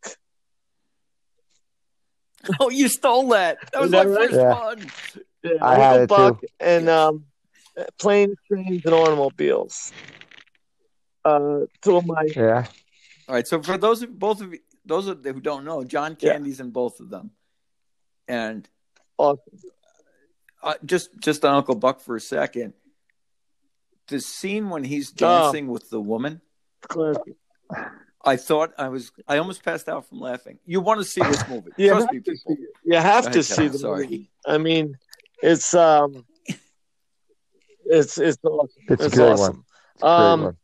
[2.60, 3.58] Oh, you stole that.
[3.72, 4.30] That was that my right?
[4.30, 4.60] first yeah.
[4.60, 4.92] one.
[5.44, 6.48] Yeah, I Uncle Buck too.
[6.60, 7.24] and um,
[7.98, 9.94] planes, trains, and automobiles.
[11.24, 12.66] Uh, two of my yeah.
[13.30, 13.48] All right.
[13.48, 16.66] So for those of both of you, those of who don't know, John Candy's yeah.
[16.66, 17.32] in both of them,
[18.28, 18.68] and
[19.18, 19.40] awesome.
[20.64, 22.74] Uh, just just on Uncle Buck for a second
[24.08, 25.72] the scene when he's dancing oh.
[25.72, 26.42] with the woman.
[28.26, 29.12] I thought I was.
[29.28, 30.60] I almost passed out from laughing.
[30.66, 31.72] You want to see this movie?
[31.78, 32.58] you Trust me, people.
[32.84, 34.04] You have to see the sorry.
[34.04, 34.32] movie.
[34.46, 34.98] I mean,
[35.42, 36.26] it's um,
[37.86, 38.70] it's it's awesome.
[38.88, 39.66] It's, it's awesome.
[40.02, 40.58] Um,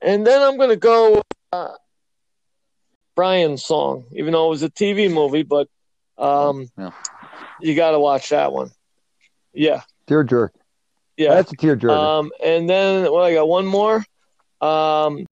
[0.00, 1.22] and then I'm gonna go.
[1.52, 1.74] Uh,
[3.16, 5.66] Brian's Song, even though it was a TV movie, but
[6.18, 6.92] um, Yeah.
[7.60, 8.70] you got to watch that one.
[9.54, 10.54] Yeah, Tear jerk.
[11.16, 11.34] yeah.
[11.34, 11.90] That's a tear jerker.
[11.90, 13.96] Um, and then well, I got one more.
[14.60, 15.26] Um,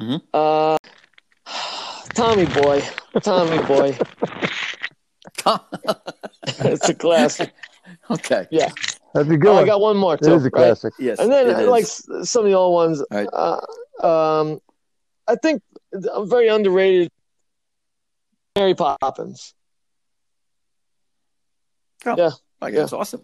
[0.00, 0.20] Mhm.
[0.32, 0.76] uh,
[2.14, 2.82] Tommy Boy,
[3.22, 3.96] Tommy Boy.
[6.46, 7.52] it's a classic.
[8.10, 8.46] okay.
[8.50, 8.70] Yeah.
[9.14, 10.34] That's a good Oh, I got one more It too.
[10.34, 10.50] is a right?
[10.52, 10.94] classic.
[10.98, 11.18] Yes.
[11.20, 11.68] And then it is.
[11.68, 13.02] like s- some of the old ones.
[13.10, 13.28] Right.
[13.32, 13.60] Uh,
[14.04, 14.60] um,
[15.28, 17.10] I think a very underrated.
[18.56, 19.54] Mary Poppins.
[22.06, 22.30] Oh, yeah.
[22.64, 22.84] I guess yeah.
[22.84, 23.22] it's awesome.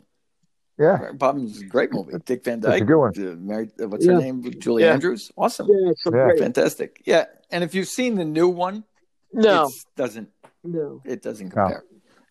[0.79, 0.97] Yeah.
[0.99, 2.13] Mary Poppins is a great movie.
[2.25, 2.87] Dick Van That's a Dyke.
[2.89, 3.13] good one.
[3.19, 4.43] uh, Mary, uh, what's her name?
[4.61, 4.95] Julie Yeah.
[4.95, 5.31] Andrews.
[5.37, 5.69] Awesome.
[5.69, 6.11] Yeah, it's Yeah.
[6.11, 6.39] great.
[6.39, 7.03] Fantastic.
[7.05, 7.27] Yeah.
[7.51, 8.85] And if you've seen the new one,
[9.33, 10.31] No, it doesn't
[10.65, 11.03] no.
[11.05, 11.85] it doesn't compare.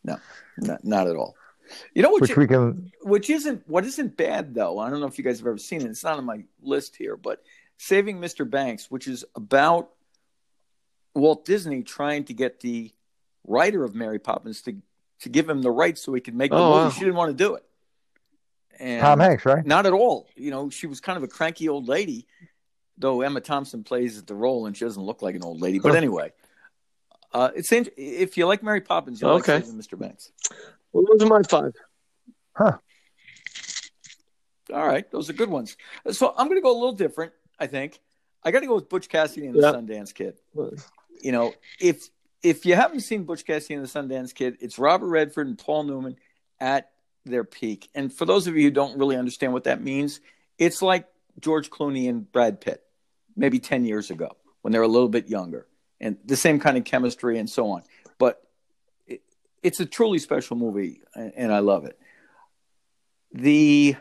[0.04, 0.17] No,
[0.58, 1.36] not, not at all.
[1.93, 2.22] You know what?
[2.22, 2.91] Which you- we can.
[3.04, 4.80] which isn't what isn't bad though.
[4.80, 5.88] I don't know if you guys have ever seen it.
[5.89, 7.43] It's not on my list here, but
[7.78, 8.50] Saving Mr.
[8.50, 9.91] Banks, which is about
[11.15, 12.91] Walt Disney trying to get the
[13.45, 14.76] writer of Mary Poppins to
[15.21, 16.84] to give him the rights so he could make the Oh, movie.
[16.86, 16.89] wow.
[16.91, 17.63] She didn't want to do it.
[18.79, 19.65] And Tom Hanks, right?
[19.65, 20.27] Not at all.
[20.36, 22.25] You know, she was kind of a cranky old lady,
[22.97, 25.79] though Emma Thompson plays the role and she doesn't look like an old lady.
[25.79, 26.32] But anyway,
[27.34, 29.55] uh, it's int- if you like Mary Poppins, you Okay.
[29.55, 29.99] like Mr.
[29.99, 30.32] Banks.
[30.93, 31.73] Well, those are my five.
[32.55, 32.77] Huh.
[34.73, 35.75] All right, those are good ones.
[36.12, 37.34] So I'm going to go a little different.
[37.60, 37.99] I think
[38.43, 40.36] I got to go with Butch Cassidy and the Sundance Kid.
[41.21, 42.08] You know, if
[42.41, 45.84] if you haven't seen Butch Cassidy and the Sundance Kid, it's Robert Redford and Paul
[45.84, 46.15] Newman
[46.60, 46.91] at
[47.25, 47.89] their peak.
[47.93, 50.21] And for those of you who don't really understand what that means,
[50.58, 51.08] it's like
[51.39, 52.84] George Clooney and Brad Pitt,
[53.36, 55.67] maybe ten years ago when they're a little bit younger,
[56.02, 57.84] and the same kind of chemistry and so on.
[58.17, 58.41] But
[59.08, 59.21] it,
[59.63, 61.99] it's a truly special movie, and and I love it.
[63.32, 63.95] The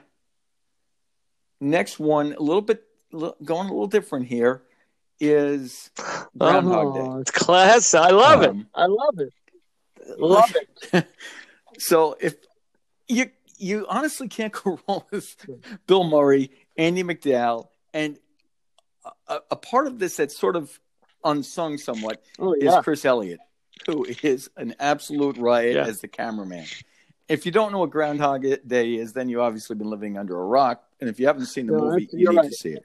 [1.60, 4.62] next one, a little bit going a little different here,
[5.20, 5.90] is
[6.36, 7.00] Groundhog Day.
[7.00, 7.94] Oh, it's class.
[7.94, 8.50] I love it.
[8.50, 9.32] Um, I love it.
[10.18, 10.54] Love
[10.92, 11.06] it.
[11.80, 12.34] So if
[13.06, 15.36] you you honestly can't go wrong with
[15.86, 18.18] Bill Murray, Andie MacDowell, and
[19.28, 20.76] a, a part of this that's sort of
[21.24, 22.74] unsung somewhat Oh is.
[22.82, 23.38] Chris Elliott,
[23.86, 25.84] who is an absolute riot Yeah.
[25.86, 26.66] as the cameraman.
[27.28, 30.44] If you don't know what Groundhog Day is, then you've obviously been living under a
[30.44, 30.82] rock.
[31.00, 32.50] And if you haven't seen the No, movie, you need right.
[32.50, 32.84] to see it.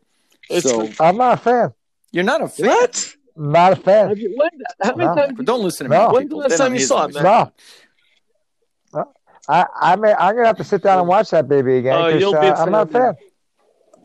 [0.52, 1.74] It's so I'm not a fan.
[2.14, 2.68] You're not a fan.
[2.68, 3.16] what?
[3.36, 4.08] Not a fan.
[4.10, 4.50] Have you, when,
[4.82, 5.16] how many No.
[5.16, 5.40] times?
[5.44, 6.08] Don't listen to No.
[6.08, 6.14] me.
[6.14, 7.24] When's the last time you saw it, voice.
[7.24, 7.52] man?
[8.94, 9.14] No.
[9.50, 11.98] I, I may, I'm gonna have to sit down and watch that baby again.
[11.98, 13.16] Oh, 'cause, you'll uh, be a I'm not a fan.
[13.16, 13.26] fan.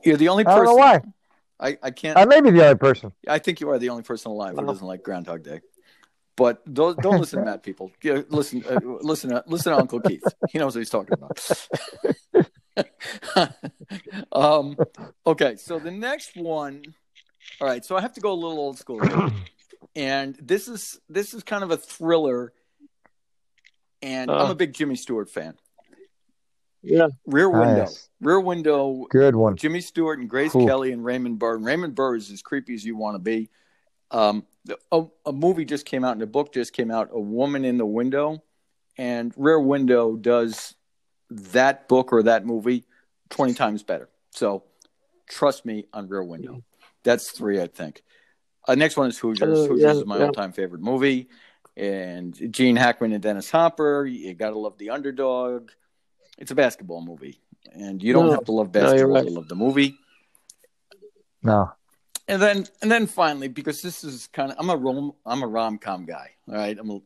[0.05, 0.63] You're the only person.
[0.63, 1.13] I don't know person.
[1.61, 1.69] why.
[1.69, 2.19] I, I can't.
[2.19, 3.13] I may be the only person.
[3.29, 5.61] I think you are the only person alive who doesn't like Groundhog Day.
[6.37, 7.93] But don't, don't listen to Matt, people.
[8.03, 10.35] Yeah, listen, uh, listen, uh, listen to Uncle Keith.
[10.49, 11.39] He knows what he's talking about.
[14.33, 14.77] um,
[15.27, 16.83] okay, so the next one.
[17.61, 19.01] All right, so I have to go a little old school,
[19.97, 22.53] and this is this is kind of a thriller.
[24.01, 24.51] And I'm Uh.
[24.53, 25.55] a big Jimmy Stewart fan.
[26.83, 27.09] Yeah.
[27.27, 28.09] Rear Window, Nice.
[28.21, 29.57] Rear Window Good one.
[29.57, 30.67] Jimmy Stewart and Grace Cool.
[30.67, 31.57] Kelly and Raymond Burr.
[31.57, 33.51] And Raymond Burr is as creepy as you want to be.
[34.13, 34.47] Um,
[34.93, 37.77] a, a movie just came out and a book just came out, A Woman in
[37.79, 38.45] the Window.
[38.97, 40.77] And Rear Window does
[41.31, 42.85] that book or that movie
[43.31, 44.09] 20 times better.
[44.31, 44.63] So
[45.29, 46.63] trust me on Rear Window.
[47.09, 48.03] That's three, I think.
[48.67, 49.59] Uh, next one is Hoosiers.
[49.59, 50.27] Uh, Hoosiers yeah, is my yeah.
[50.27, 51.29] all time favorite movie.
[51.75, 54.05] And Gene Hackman and Dennis Hopper.
[54.05, 55.71] You got to love the underdog.
[56.37, 57.41] It's a basketball movie.
[57.73, 58.33] And you don't No.
[58.33, 59.27] have to love No, you're basketball right.
[59.27, 59.97] to love the movie.
[61.43, 61.73] No.
[62.27, 65.47] And then and then finally, because this is kind of I'm a rom I'm a
[65.47, 66.33] rom com guy.
[66.47, 66.77] All right.
[66.79, 67.01] I'm a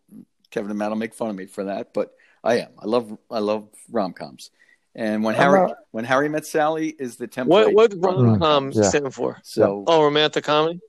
[0.51, 2.71] Kevin and Matt will make fun of me for that, but I am.
[2.79, 4.51] I love I love rom coms.
[4.95, 7.47] And when I'm Harry not- when Harry met Sally is the template.
[7.73, 8.83] What what rom com Mm, yeah.
[8.83, 9.39] stand for?
[9.43, 10.81] So Oh, romantic comedy.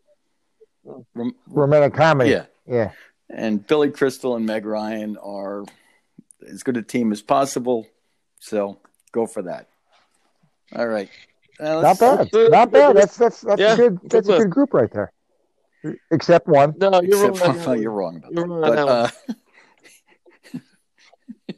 [1.14, 2.32] rom- Romantic comedy.
[2.32, 2.46] yeah.
[2.66, 2.92] Yeah.
[3.30, 5.64] And Billy Crystal and Meg Ryan are
[6.48, 7.88] as good a team as possible.
[8.40, 8.80] So
[9.14, 9.68] go for that.
[10.76, 11.10] All right.
[11.60, 12.50] Now Not let's- bad.
[12.52, 12.96] Not bad.
[12.98, 15.12] That's that's that's Yeah, a good good that's a good group right there.
[16.12, 16.74] Except one.
[16.78, 17.30] No, you're wrong.
[17.32, 17.82] Except on for- that one.
[17.82, 18.78] you're wrong about You're that.
[18.78, 19.10] wrong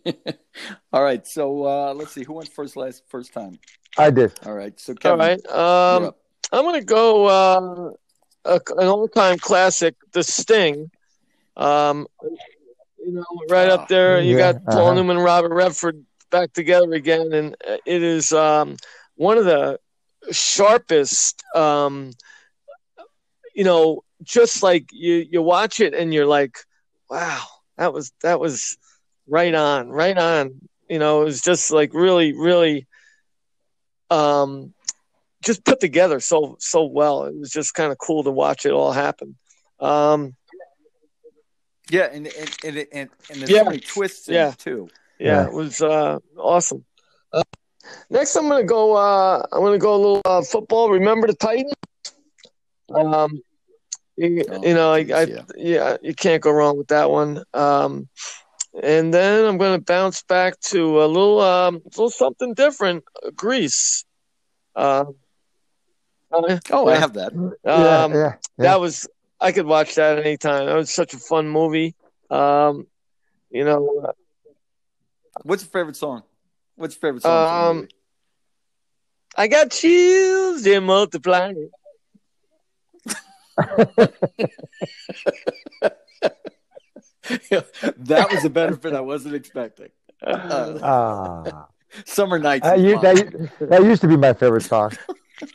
[0.04, 0.32] But, uh,
[0.96, 1.28] all right.
[1.28, 2.24] So uh, let's see.
[2.24, 3.60] Who went first last first time?
[3.98, 4.34] I did.
[4.46, 4.80] All right.
[4.80, 5.42] So All Kevin, right.
[5.90, 6.20] you're Um, up.
[6.52, 7.92] I'm gonna go uh,
[8.46, 10.92] a, an all-time classic, The Sting.
[11.58, 12.08] Um,
[13.06, 14.22] you know, right up there.
[14.22, 14.94] You Yeah, got Paul uh-huh.
[14.94, 18.78] Newman, Robert Redford back together again, and uh, it is um,
[19.16, 19.80] one of the
[20.32, 21.44] sharpest.
[21.56, 22.12] Um,
[23.54, 26.58] you know, just like you, you watch it and you're like,
[27.10, 27.44] wow,
[27.78, 28.78] that was that was
[29.28, 30.68] right on, right on.
[30.90, 32.88] You know, it was just like really, really.
[34.10, 34.74] Um,
[35.44, 37.26] just put together so so well.
[37.26, 39.36] It was just kind of cool to watch it all happen.
[39.80, 40.36] Um,
[41.90, 43.60] Yeah, and and and and, and there's Yeah.
[43.60, 44.50] so many twists in Yeah.
[44.52, 44.90] it too.
[45.20, 45.46] Yeah, Yeah.
[45.48, 46.84] it was uh, awesome.
[47.32, 47.44] Uh,
[48.10, 48.96] next, I'm gonna go.
[48.96, 50.90] Uh, I'm gonna go a little uh, football.
[50.90, 51.74] Remember the Titans?
[52.94, 53.42] Um,
[54.18, 55.42] you, Oh, you know, I, I yeah.
[55.56, 57.44] yeah, you can't go wrong with that one.
[57.54, 58.08] Um,
[58.84, 63.04] and then I'm gonna bounce back to a little, um, little something different.
[63.26, 64.06] uh, Grease.
[64.76, 65.06] Uh,
[66.32, 67.32] uh, Oh, I have that.
[67.64, 68.34] yeah, Um, yeah, yeah.
[68.58, 69.08] that was
[69.40, 70.66] I could watch that anytime.
[70.66, 71.96] That was such a fun movie.
[72.30, 72.88] Um,
[73.50, 74.14] you know,
[75.44, 76.24] What's your favorite song?
[76.76, 77.80] What's your favorite song?
[77.82, 77.88] Um.
[79.38, 81.54] I got chills, they multiply.
[87.98, 89.90] that was a benefit I wasn't expecting.
[90.22, 91.68] Uh, Ah,
[92.06, 92.64] Summer nights.
[92.66, 93.02] that, is u- mine.
[93.60, 94.92] that, that used to be my favorite song.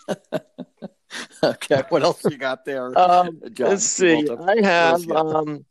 [1.45, 2.97] okay, what else you got there?
[2.99, 4.29] um, John let's see.
[4.31, 5.65] I have um,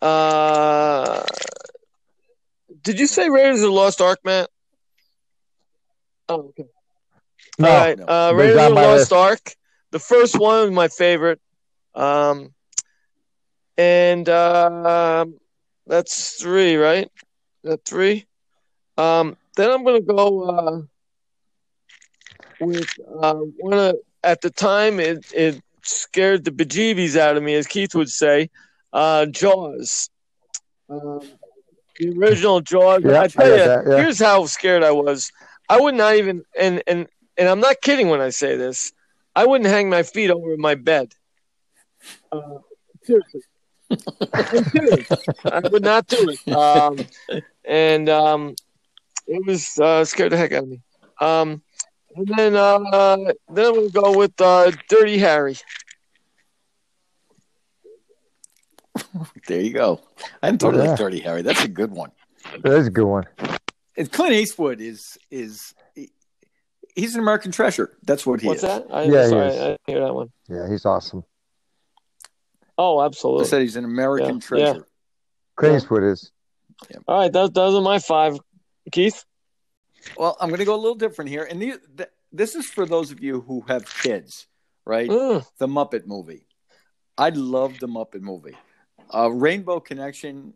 [0.00, 1.22] uh,
[2.82, 4.48] did you say Raiders of the Lost Ark, Matt?
[6.28, 6.64] Oh, okay.
[7.58, 7.98] No, All right.
[7.98, 8.04] no.
[8.04, 9.12] Uh, But Raiders of the Lost list.
[9.12, 9.56] Ark.
[9.92, 11.40] The first one was my favorite.
[11.94, 12.52] Um,
[13.78, 15.26] and uh,
[15.86, 17.10] that's three, right?
[17.64, 18.26] That three.
[18.96, 20.80] Um, then I'm gonna go uh,
[22.60, 22.88] with
[23.20, 27.66] uh, one of at the time it it scared the bejeebies out of me, as
[27.66, 28.50] Keith would say.
[28.92, 30.10] Uh, Jaws.
[30.88, 31.20] Um,
[31.98, 33.02] the original Jaws.
[33.04, 33.96] Yeah, I tell I you, that, yeah.
[33.96, 35.30] here's how scared I was.
[35.68, 38.92] I would not even and and and I'm not kidding when I say this.
[39.34, 41.12] I wouldn't hang my feet over my bed.
[42.32, 42.58] Uh,
[43.02, 43.42] seriously.
[44.32, 45.08] I'm serious.
[45.44, 46.52] I would not do it.
[46.52, 47.06] Um,
[47.64, 48.54] and um,
[49.26, 50.80] it was uh, scared the heck out of me.
[51.20, 51.62] Um,
[52.14, 53.16] and then uh,
[53.52, 55.56] then I'm gonna go with uh, Dirty Harry.
[59.46, 60.00] There you go.
[60.42, 60.88] I hadn't thought of Yeah.
[60.88, 61.42] that, Dirty Harry.
[61.42, 62.10] That's a good one.
[62.62, 63.24] That's a good one.
[63.96, 66.12] And Clint Eastwood is is he-
[66.94, 67.96] he's an American treasure.
[68.04, 68.68] That's what he What's is.
[68.68, 68.86] that?
[68.90, 69.56] I, Yeah, he sorry, is.
[69.56, 70.30] I didn't hear that one.
[70.48, 71.24] Yeah, he's awesome.
[72.78, 73.46] Oh, I absolutely.
[73.46, 74.86] said he's an American Yeah, treasure.
[75.56, 75.76] Clint Yeah.
[75.78, 76.30] Eastwood is.
[77.06, 78.38] All right, those those are my five.
[78.92, 79.24] Keith.
[80.16, 82.86] Well, I'm going to go a little different here, and the, th- this is for
[82.86, 84.46] those of you who have kids,
[84.84, 85.10] right?
[85.10, 86.46] Mm, The Muppet movie.
[87.18, 88.56] I love the Muppet movie.
[89.12, 90.54] Uh, Rainbow Connection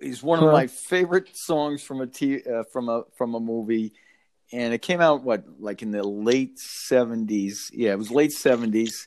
[0.00, 0.52] is one of Huh.
[0.52, 3.92] my favorite songs from a t- uh, from a from a movie,
[4.52, 7.70] and it came out what like in the late '70s.
[7.72, 9.06] Yeah, it was late '70s,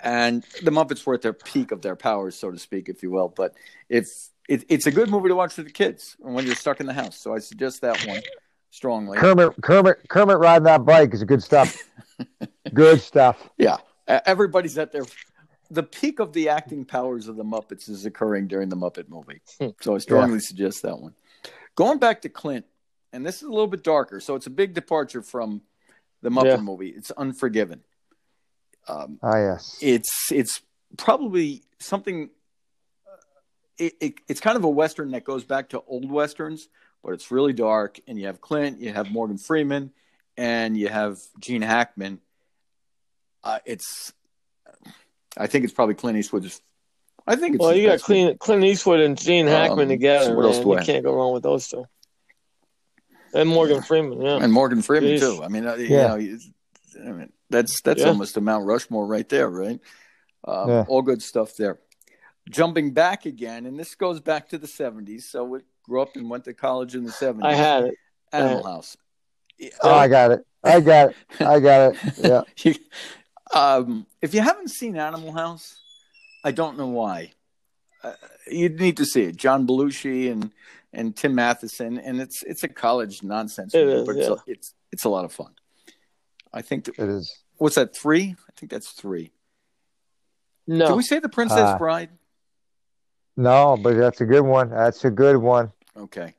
[0.00, 3.10] and the Muppets were at their peak of their powers, so to speak, if you
[3.10, 3.28] will.
[3.28, 3.54] But
[3.88, 4.06] if
[4.48, 6.92] it, it's a good movie to watch with the kids when you're stuck in the
[6.92, 8.22] house, so I suggest that one
[8.70, 9.18] strongly.
[9.18, 11.76] Kermit, Kermit, Kermit riding that bike is good stuff.
[12.74, 13.48] good stuff.
[13.58, 15.06] Yeah, everybody's at their.
[15.70, 19.40] The peak of the acting powers of the Muppets is occurring during the Muppet movie,
[19.58, 19.70] Hmm.
[19.80, 21.14] so I strongly suggest that one.
[21.74, 22.66] Going back to Clint,
[23.12, 25.62] and this is a little bit darker, so it's a big departure from
[26.22, 26.56] the Muppet Yeah.
[26.58, 26.88] movie.
[26.90, 27.82] It's Unforgiven.
[28.88, 29.78] Um, Ah, yes.
[29.80, 30.62] it's it's
[30.96, 32.30] probably something.
[33.06, 33.16] uh,
[33.78, 36.68] It, it, it's kind of a western that goes back to old westerns,
[37.02, 37.98] but it's really dark.
[38.06, 39.92] And you have Clint, you have Morgan Freeman,
[40.36, 42.20] and you have Gene Hackman.
[43.44, 44.12] Uh, it's,
[45.36, 46.60] I think it's probably Clint Eastwood's.
[47.26, 47.62] I think it's.
[47.62, 48.00] well, you got.
[48.00, 50.26] Clint, Clint Eastwood and Gene Hackman Um, together.
[50.26, 50.64] so what else man.
[50.64, 50.86] do I You have?
[50.86, 51.84] can't go wrong with those two.
[53.34, 54.38] And Morgan Freeman, yeah.
[54.40, 55.18] and Morgan Freeman Jeez.
[55.20, 55.42] too.
[55.42, 56.06] I mean, uh, you Yeah.
[56.08, 58.08] know, I mean, that's that's Yeah.
[58.08, 59.80] almost a Mount Rushmore right there, right?
[60.46, 60.84] Um, Yeah.
[60.88, 61.78] All good stuff there.
[62.48, 65.22] Jumping back again, and this goes back to the '70s.
[65.30, 67.44] So we grew up and went to college in the '70s.
[67.44, 67.94] I had it.
[68.32, 68.96] Animal uh, House.
[69.82, 70.46] Oh, I got it.
[70.62, 71.16] I got it.
[71.40, 72.44] I got it.
[72.64, 72.72] Yeah.
[73.54, 75.80] Um, if you haven't seen Animal House,
[76.44, 77.32] I don't know why.
[78.02, 78.12] Uh,
[78.48, 79.36] you need to see it.
[79.36, 80.50] John Belushi and
[80.92, 84.34] and Tim Matheson, and it's it's a college nonsense, It movie, is, but it's, yeah.
[84.54, 85.54] it's it's a lot of fun.
[86.56, 87.30] I think that, It is.
[87.58, 88.34] what's that three?
[88.48, 89.30] I think that's three.
[90.66, 90.86] No.
[90.88, 92.10] Did we say the Princess Uh, Bride?
[93.36, 94.70] No, but that's a good one.
[94.70, 95.70] That's a good one.
[95.96, 96.34] Okay,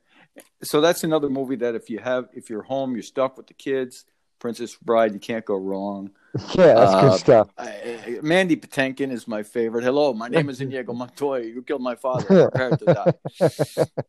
[0.62, 3.54] so that's another movie that if you have if you're home, you're stuck with the
[3.54, 4.04] kids.
[4.40, 6.10] Princess Bride, you can't go wrong.
[6.54, 7.48] Yeah, that's Uh, good stuff.
[7.56, 9.82] I, I- Mandy Patinkin is my favorite.
[9.84, 11.44] Hello, my name is Inigo Montoya.
[11.44, 12.26] You killed my father.
[12.50, 13.84] Prepare to die.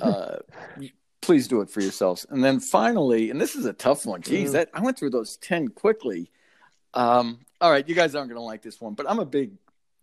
[0.00, 0.38] Uh,
[1.20, 2.26] please do it for yourselves.
[2.30, 4.22] And then finally, and this is a tough one.
[4.22, 4.52] Geez, Mm.
[4.54, 6.30] that I went through those ten quickly.
[6.94, 9.52] Um, all right, you guys aren't going to like this one, but I'm a big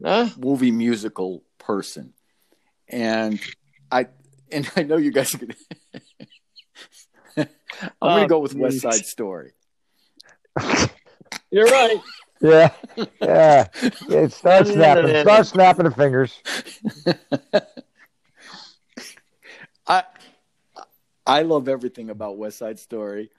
[0.04, 0.30] Huh?
[0.38, 2.14] movie musical person,
[2.88, 3.40] and
[3.92, 4.08] I
[4.52, 5.58] and I know you guys are going to.
[7.38, 7.50] I'm going
[8.02, 8.82] Oh, to go with West.
[8.82, 9.52] Side Story.
[11.52, 11.98] You're right.
[12.40, 12.70] Yeah,
[13.20, 13.66] yeah.
[13.82, 15.22] It starts snapping.
[15.22, 16.40] Start snapping the fingers.
[19.88, 20.04] I
[21.28, 23.30] I love everything about West Side Story.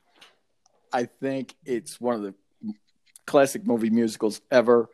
[0.92, 2.34] I think it's one of the
[3.26, 4.90] classic movie musicals ever.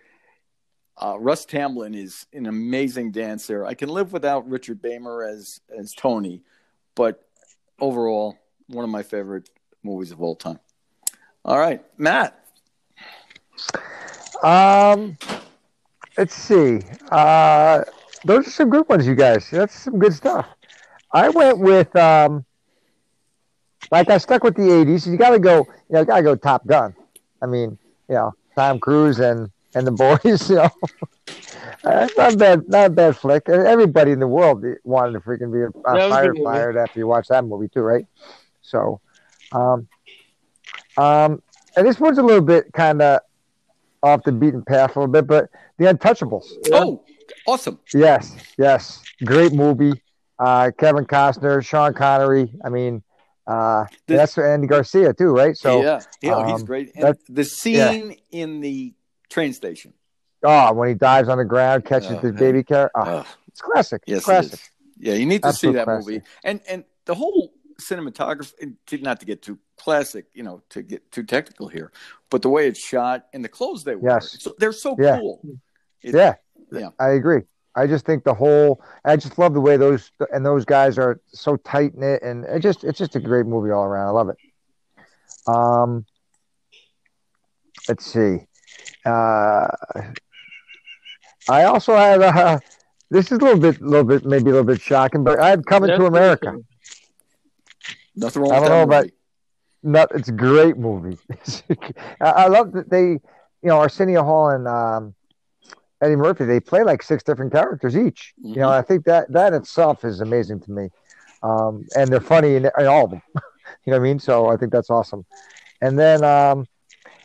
[0.97, 3.67] Uh, Russ Tamblyn is an amazing dancer.
[3.67, 6.43] I can live without Richard Beymer as as Tony,
[6.95, 7.27] but
[7.81, 8.39] overall,
[8.69, 9.51] one of my favorite
[9.83, 10.61] movies of all time.
[11.45, 12.47] All right, Matt.
[14.45, 15.17] Um,
[16.17, 16.81] let's see.
[17.11, 17.83] Uh,
[18.25, 19.51] those are some good ones, you guys.
[19.51, 20.47] That's some good stuff.
[21.11, 22.45] I went with um,
[23.91, 25.07] like I stuck with the '80s.
[25.07, 25.67] You got to go.
[25.89, 26.95] You know, got to go Top Gun.
[27.43, 27.79] I mean,
[28.09, 30.51] you know, Tom Cruise and and the boys.
[30.51, 30.71] You know,
[31.83, 32.69] that's not bad.
[32.69, 33.49] Not a bad flick.
[33.49, 37.45] Everybody in the world wanted to freaking be a, a firefighter after you watch that
[37.45, 38.07] movie too, right?
[38.63, 39.01] So,
[39.53, 39.87] um,
[40.97, 41.43] um,
[41.77, 43.21] and this one's a little bit kind of
[44.03, 46.45] off the beaten path a little bit, but The Untouchables.
[46.73, 47.03] Oh,
[47.47, 47.81] awesome!
[47.93, 49.93] Yes, yes, great movie.
[50.39, 52.51] Uh, Kevin Costner, Sean Connery.
[52.65, 53.03] I mean,
[53.47, 55.57] uh, the, that's Andy Garcia too, right?
[55.57, 56.93] So yeah, yeah, um, he's great.
[56.95, 58.17] And the scene yeah.
[58.43, 58.95] in the
[59.29, 59.93] train station.
[60.43, 62.91] Oh, when he dives on the ground, catches oh, the baby car.
[62.95, 63.27] Oh, oh.
[63.49, 64.03] It's classic.
[64.07, 64.61] Yes, it's classic.
[64.99, 66.07] Yeah, you need to Absolute see that classic.
[66.07, 66.23] movie.
[66.43, 71.25] And and the whole cinematography, not to get too classic, you know, to get too
[71.25, 71.93] technical here,
[72.31, 74.37] but the way it's shot and the clothes they wear, yes.
[74.41, 75.19] So, they're so yeah.
[75.19, 75.41] cool.
[76.03, 76.35] It, yeah,
[76.71, 77.43] yeah, I agree.
[77.77, 81.21] I just think the whole, I just love the way those and those guys are
[81.27, 84.09] so tight knit, and it just it's just a great movie all around.
[84.09, 84.37] I love it.
[85.47, 86.07] Um,
[87.89, 88.47] let's see.
[89.05, 89.67] Uh,
[91.49, 92.59] I also have uh,
[93.11, 95.51] this is a little bit, a little bit, maybe a little bit shocking, but I
[95.51, 96.57] have Coming to America.
[98.17, 98.53] Nothing wrong.
[98.53, 99.07] I don't know about.
[99.83, 101.19] Not, it's a great movie.
[102.21, 103.21] I, love that they, you
[103.63, 105.15] know, Arsenio Hall and um,
[106.05, 106.45] Eddie Murphy.
[106.45, 108.35] They play like six different characters each.
[108.39, 108.49] Mm-hmm.
[108.51, 108.79] You know, mm-hmm.
[108.79, 110.89] I think that that itself is amazing to me,
[111.43, 113.23] um, and they're funny in, in all of them.
[113.35, 113.41] you
[113.87, 114.19] know what I mean?
[114.19, 115.25] So I think that's awesome.
[115.81, 116.67] And then, um,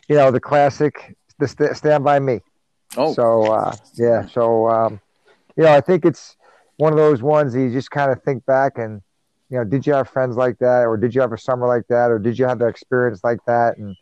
[0.08, 2.40] you know, the classic, the st- Stand by Me.
[2.98, 4.26] Oh, so uh, yeah.
[4.28, 5.02] So um,
[5.58, 6.38] you know, I think it's
[6.78, 9.02] one of those ones that you just kind of think back and
[9.50, 11.88] you know, did you have friends like that, or did you have a summer like
[11.88, 13.78] that, or did you have the experience like that?
[13.78, 13.96] And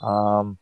[0.00, 0.58] um,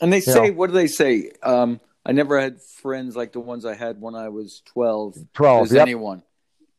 [0.00, 1.30] and they say, know, what do they say?
[1.42, 5.16] Um, I never had friends like the ones I had when I was twelve.
[5.34, 5.82] Twelve, as yep.
[5.82, 6.22] anyone.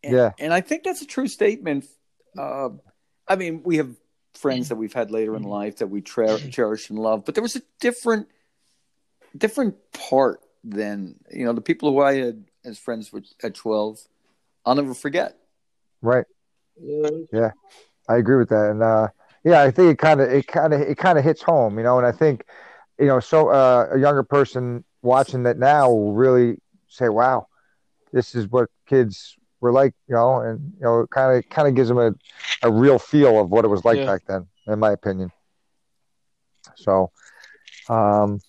[0.04, 1.86] And, yeah, and I think that's a true statement.
[2.38, 2.70] Uh,
[3.28, 3.96] I mean, we have
[4.34, 7.42] friends that we've had later in life that we tra- cherish and love, but there
[7.42, 8.28] was a different,
[9.38, 13.12] different part than you know the people who I had as friends
[13.42, 14.00] at twelve.
[14.66, 15.38] I'll never forget.
[16.02, 16.26] Right.
[16.82, 17.10] Yeah.
[17.32, 17.52] yeah.
[18.08, 18.70] I agree with that.
[18.72, 19.08] And uh,
[19.44, 21.84] yeah, I think it kind of it kind of it kind of hits home, you
[21.84, 21.98] know.
[21.98, 22.46] And I think
[23.00, 27.47] you know, so uh, a younger person watching that now will really say, "Wow,
[28.12, 31.76] this is what kids were like," you know, and you know, kind of kind of
[31.76, 32.14] gives them a,
[32.64, 34.06] a real feel of what it was like yeah.
[34.06, 35.32] back then, in my opinion.
[36.76, 37.12] So,
[37.89, 38.39] um,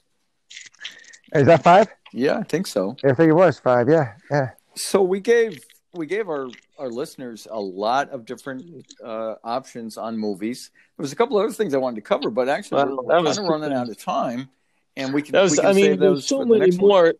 [1.35, 1.89] is that five?
[2.13, 2.97] Yeah, I think so.
[3.05, 3.89] I think it was five.
[3.89, 4.51] Yeah, yeah.
[4.77, 5.61] So we gave
[5.95, 6.49] we gave our
[6.79, 10.71] our listeners a lot of different uh, options on movies.
[10.97, 13.39] There was a couple other things I wanted to cover, but actually well, we're kind
[13.39, 14.49] of running out of time,
[14.97, 15.33] and we can.
[15.33, 17.05] That was, we can I mean, there's so many more.
[17.05, 17.15] One.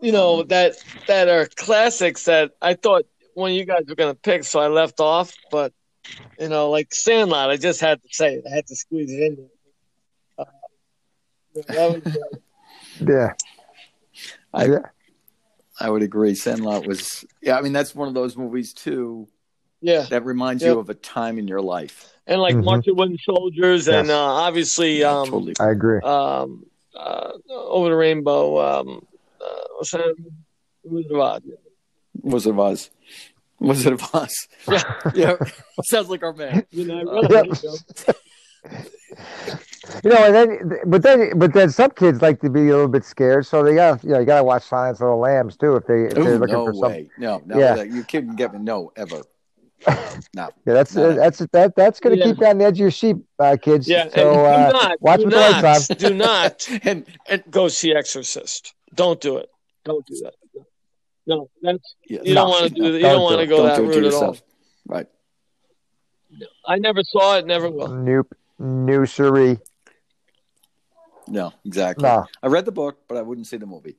[0.00, 0.74] You know that
[1.06, 4.60] that are classics that I thought one of you guys were going to pick, so
[4.60, 5.32] I left off.
[5.50, 5.72] But
[6.38, 8.44] you know, like Sandlot, I just had to say it.
[8.50, 10.46] I had to squeeze it in there.
[11.56, 12.20] Uh, was, uh,
[13.00, 13.32] yeah.
[14.52, 14.78] I, yeah.
[15.80, 16.34] I would agree.
[16.34, 17.58] Sandlot was, yeah.
[17.58, 19.28] I mean, that's one of those movies too.
[19.80, 20.72] Yeah, that reminds yep.
[20.72, 22.10] you of a time in your life.
[22.26, 22.64] And like mm-hmm.
[22.64, 23.94] March of Wooden Soldiers, yes.
[23.94, 25.54] and uh, obviously, yeah, um, totally.
[25.60, 26.00] I agree.
[26.00, 26.64] Um,
[26.96, 28.80] uh, Over the Rainbow.
[28.80, 29.06] Um,
[29.40, 30.14] uh, what's that?
[30.84, 31.42] Wizard of Oz.
[32.22, 32.90] Wizard of Oz.
[33.60, 34.48] Wizard of Oz.
[34.68, 34.82] Yeah,
[35.14, 35.36] yeah.
[35.84, 36.66] Sounds like our man.
[36.70, 37.50] You know, I really
[40.04, 42.88] you know, and then, but then, but then some kids like to be a little
[42.88, 45.56] bit scared, so they got, you know, you got to watch Silence of the Lambs
[45.56, 47.10] too if they if Ooh, they're looking no for way.
[47.14, 47.22] some.
[47.22, 48.60] No, no, yeah, you couldn't get me.
[48.60, 49.22] No, ever.
[50.34, 50.48] No.
[50.66, 52.32] yeah, that's uh, that's that that's going to yeah.
[52.32, 53.88] keep you on the edge of your seat, uh, kids.
[53.88, 58.74] Yeah, so uh, not, watch do not, Do not and and go see Exorcist.
[58.94, 59.50] Don't do it.
[59.84, 60.34] Don't do that.
[61.26, 62.82] No, that's you no, don't want to do.
[62.82, 64.36] No, you don't, don't want to go don't that route at all.
[64.86, 65.06] Right.
[66.66, 67.46] I never saw it.
[67.46, 67.88] Never will.
[67.88, 68.34] Nope.
[68.58, 69.58] No, siree.
[71.26, 72.04] No, exactly.
[72.04, 72.26] No.
[72.42, 73.96] I read the book, but I wouldn't see the movie.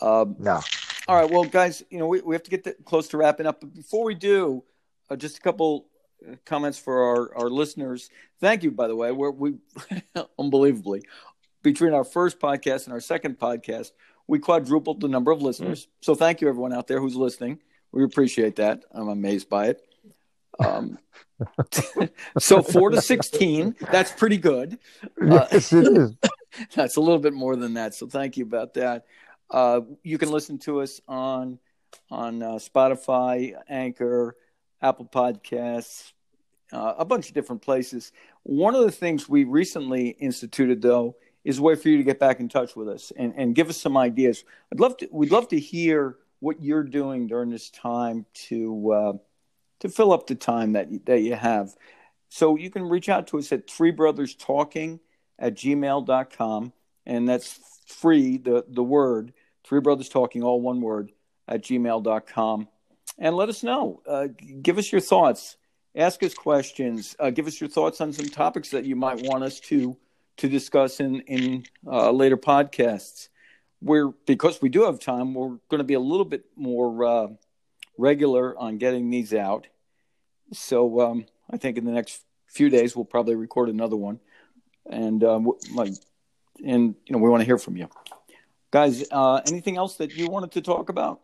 [0.00, 0.60] Um, no.
[1.06, 1.30] All right.
[1.30, 3.60] Well, guys, you know, we, we have to get the, close to wrapping up.
[3.60, 4.64] But before we do,
[5.12, 5.86] uh, just a couple
[6.26, 8.08] uh, comments for our, our listeners.
[8.40, 9.12] Thank you, by the way.
[9.12, 9.54] We're, we
[10.38, 11.02] unbelievably
[11.62, 13.92] between our first podcast and our second podcast,
[14.26, 15.86] we quadrupled the number of listeners.
[15.86, 15.88] Mm.
[16.00, 17.60] So thank you, everyone out there who's listening.
[17.92, 18.84] We appreciate that.
[18.92, 19.82] I'm amazed by it.
[20.58, 20.98] Um,
[22.38, 24.78] so four to sixteen, that's pretty good.
[25.20, 26.14] Uh, yes, it is.
[26.74, 27.94] that's a little bit more than that.
[27.94, 29.06] So thank you about that.
[29.50, 31.58] Uh, you can listen to us on
[32.10, 34.36] on uh, Spotify, Anchor,
[34.82, 36.12] Apple Podcasts,
[36.72, 38.12] uh, a bunch of different places.
[38.42, 42.18] One of the things we recently instituted, though, is a way for you to get
[42.18, 44.44] back in touch with us and, and give us some ideas.
[44.72, 45.08] I'd love to.
[45.10, 49.12] We'd love to hear what you're doing during this time to uh,
[49.80, 51.74] to fill up the time that that you have.
[52.28, 55.00] So you can reach out to us at Three Brothers Talking
[55.38, 56.72] at gmail.com.
[57.04, 61.12] And that's free, the, the word, Three Brothers Talking, all one word,
[61.46, 62.68] at gmail.com.
[63.18, 64.02] And let us know.
[64.06, 64.28] Uh,
[64.62, 65.56] give us your thoughts.
[65.94, 67.14] Ask us questions.
[67.18, 69.96] Uh, give us your thoughts on some topics that you might want us to
[70.38, 73.28] to discuss in in uh, later podcasts.
[73.82, 75.34] We're because we do have time.
[75.34, 77.28] We're going to be a little bit more uh,
[77.98, 79.66] regular on getting these out.
[80.52, 84.20] So um, I think in the next few days we'll probably record another one,
[84.88, 85.92] and um, like,
[86.64, 87.88] and you know we want to hear from you,
[88.70, 89.04] guys.
[89.10, 91.20] Uh, anything else that you wanted to talk about?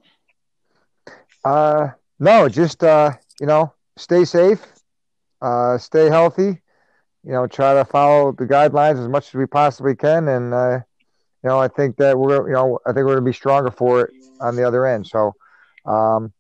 [1.45, 4.65] Uh, no, just uh, you know, stay safe,
[5.41, 6.61] uh, stay healthy.
[7.25, 10.79] You know, try to follow the guidelines as much as we possibly can, and uh,
[11.43, 13.71] you know, I think that we're you know, I think we're going to be stronger
[13.71, 14.11] for it
[14.41, 15.07] on the other end.
[15.07, 15.35] So,
[15.85, 16.33] um,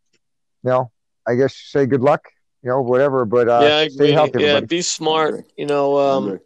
[0.62, 0.90] you know,
[1.26, 2.22] I guess say good luck
[2.62, 3.24] you know, whatever.
[3.24, 4.38] But uh, yeah, stay healthy.
[4.42, 5.46] Yeah, be smart.
[5.56, 6.40] You know, um,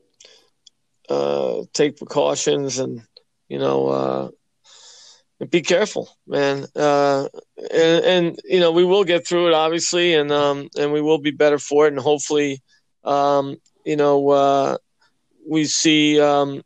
[1.09, 3.03] uh, take precautions and
[3.49, 4.29] you know, uh,
[5.51, 6.67] be careful, man.
[6.75, 7.29] Uh,
[7.73, 11.19] and, and you know, we will get through it, obviously, and um, and we will
[11.19, 12.61] be better for it, and hopefully,
[13.05, 14.77] um, you know, uh,
[15.49, 16.63] we see um,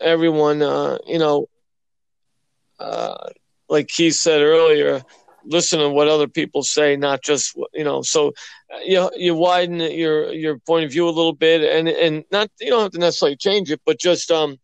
[0.00, 1.46] everyone, uh, you know,
[2.78, 3.28] uh,
[3.68, 5.02] like Keith said earlier
[5.46, 8.02] listen to what other people say, not just you know.
[8.02, 8.28] So
[8.72, 12.50] uh, you you widen your your point of view a little bit, and and not
[12.60, 14.58] you don't have to necessarily change it, but just um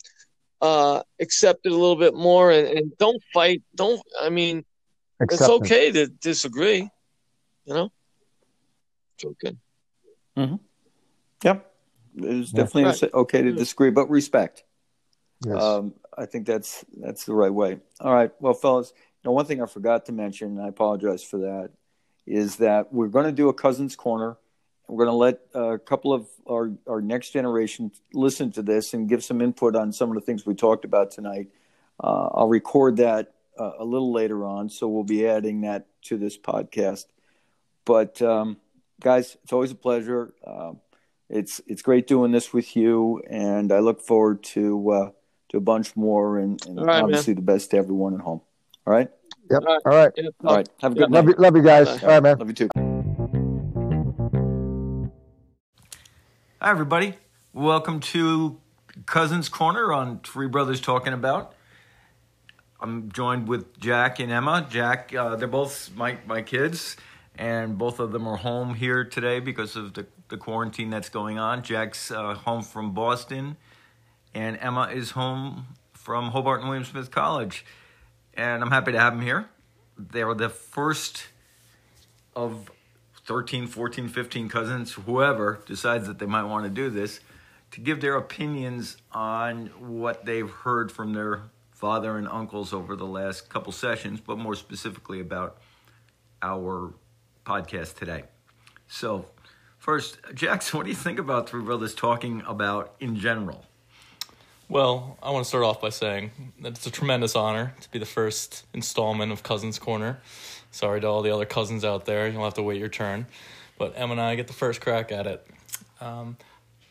[0.61, 3.63] uh accept it a little bit more, and, and don't fight.
[3.75, 4.65] Don't I mean,
[5.21, 5.41] Acceptance.
[5.41, 6.89] it's okay to disagree.
[7.65, 7.93] You know,
[9.15, 9.57] it's okay.
[10.37, 10.57] Mm-hmm.
[11.45, 11.73] Yep,
[12.17, 13.15] it's definitely right.
[13.15, 14.65] okay to disagree, but respect.
[15.45, 15.63] Yes.
[15.63, 17.79] Um, I think that's that's the right way.
[18.01, 18.93] All right, well, fellas,
[19.25, 21.71] now, one thing I forgot to mention, and I apologize for that,
[22.27, 24.37] is that we're going to do a Cousins Corner.
[24.91, 29.09] We're going to let a couple of our, our next generation listen to this and
[29.09, 31.49] give some input on some of the things we talked about tonight.
[32.03, 36.17] Uh, I'll record that uh, a little later on, so we'll be adding that to
[36.17, 37.07] this podcast.
[37.85, 38.57] But um,
[39.01, 40.35] guys, it's always a pleasure.
[40.45, 40.73] Uh,
[41.29, 45.11] it's it's great doing this with you, and I look forward to uh,
[45.51, 47.45] to a bunch more, and, and right, obviously man.
[47.45, 48.41] the best to everyone at home.
[48.87, 49.09] All right.
[49.51, 49.63] Yep.
[49.67, 50.13] All right.
[50.45, 50.69] All right.
[50.81, 51.37] Have a good love night.
[51.37, 52.03] You, love you guys.
[52.03, 52.39] All right, man.
[52.39, 52.69] Love you too.
[56.61, 57.15] Hi, everybody.
[57.53, 58.61] Welcome to
[59.07, 61.55] Cousins Corner on Three Brothers Talking About.
[62.81, 64.67] I'm joined with Jack and Emma.
[64.69, 66.97] Jack, uh, they're both my, my kids,
[67.39, 71.39] and both of them are home here today because of the, the quarantine that's going
[71.39, 71.63] on.
[71.63, 73.57] Jack's uh, home from Boston,
[74.35, 77.65] and Emma is home from Hobart and William Smith College
[78.35, 79.49] and I'm happy to have them here.
[79.99, 81.29] They're the first
[82.35, 82.71] of
[83.27, 87.21] 13, 14, 15 cousins, whoever decides that they might want to do this,
[87.73, 93.07] to give their opinions on what they've heard from their father and uncles over the
[93.07, 95.59] last couple sessions, but more specifically about
[96.43, 96.93] our
[97.47, 98.25] podcast today.
[98.89, 99.27] So,
[99.79, 103.65] first, Jackson, what do you think about Three Brothers talking about in general?
[104.69, 107.99] Well, I want to start off by saying that it's a tremendous honor to be
[107.99, 110.21] the first installment of Cousins Corner.
[110.71, 113.27] Sorry to all the other cousins out there, you'll have to wait your turn.
[113.79, 115.47] But Em and I get the first crack at it.
[116.01, 116.37] Um,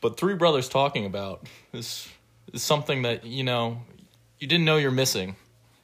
[0.02, 2.08] but Three Brothers talking about is,
[2.54, 3.82] is something that, you know,
[4.40, 5.36] you didn't know you're missing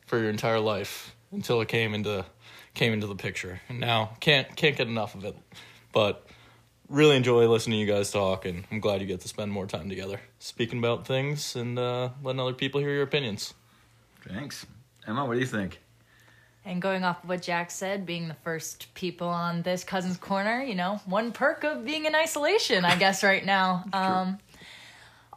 [0.08, 2.26] for your entire life until it came into
[2.74, 3.62] came into the picture.
[3.70, 5.36] And now can't can't get enough of it.
[5.94, 6.28] But
[6.90, 9.66] really enjoy listening to you guys talk, and I'm glad you get to spend more
[9.66, 13.54] time together speaking about things and uh, letting other people hear your opinions.
[14.28, 14.66] Thanks.
[15.08, 15.80] Emma, what do you think?
[16.66, 20.64] And going off of what Jack said, being the first people on this Cousins Corner,
[20.64, 23.86] you know, one perk of being in isolation, I guess, right now.
[23.94, 24.40] Um,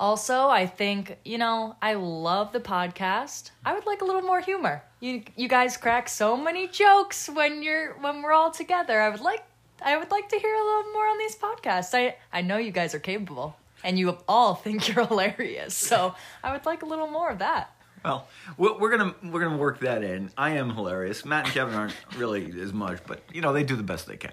[0.00, 3.50] also, I think, you know, I love the podcast.
[3.64, 4.82] I would like a little more humor.
[5.00, 9.00] You you guys crack so many jokes when you're when we're all together.
[9.00, 9.42] I would like
[9.82, 11.94] I would like to hear a little more on these podcasts.
[11.94, 13.56] I I know you guys are capable.
[13.84, 15.74] and you all think you're hilarious.
[15.74, 16.14] So
[16.44, 17.72] I would like a little more of that.
[18.04, 18.26] Well,
[18.56, 20.30] we're gonna we're gonna work that in.
[20.36, 21.24] I am hilarious.
[21.24, 24.16] Matt and Kevin aren't really as much, but you know they do the best they
[24.16, 24.32] can.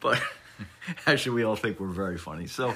[0.00, 0.22] But
[1.06, 2.46] actually, we all think we're very funny.
[2.46, 2.74] So,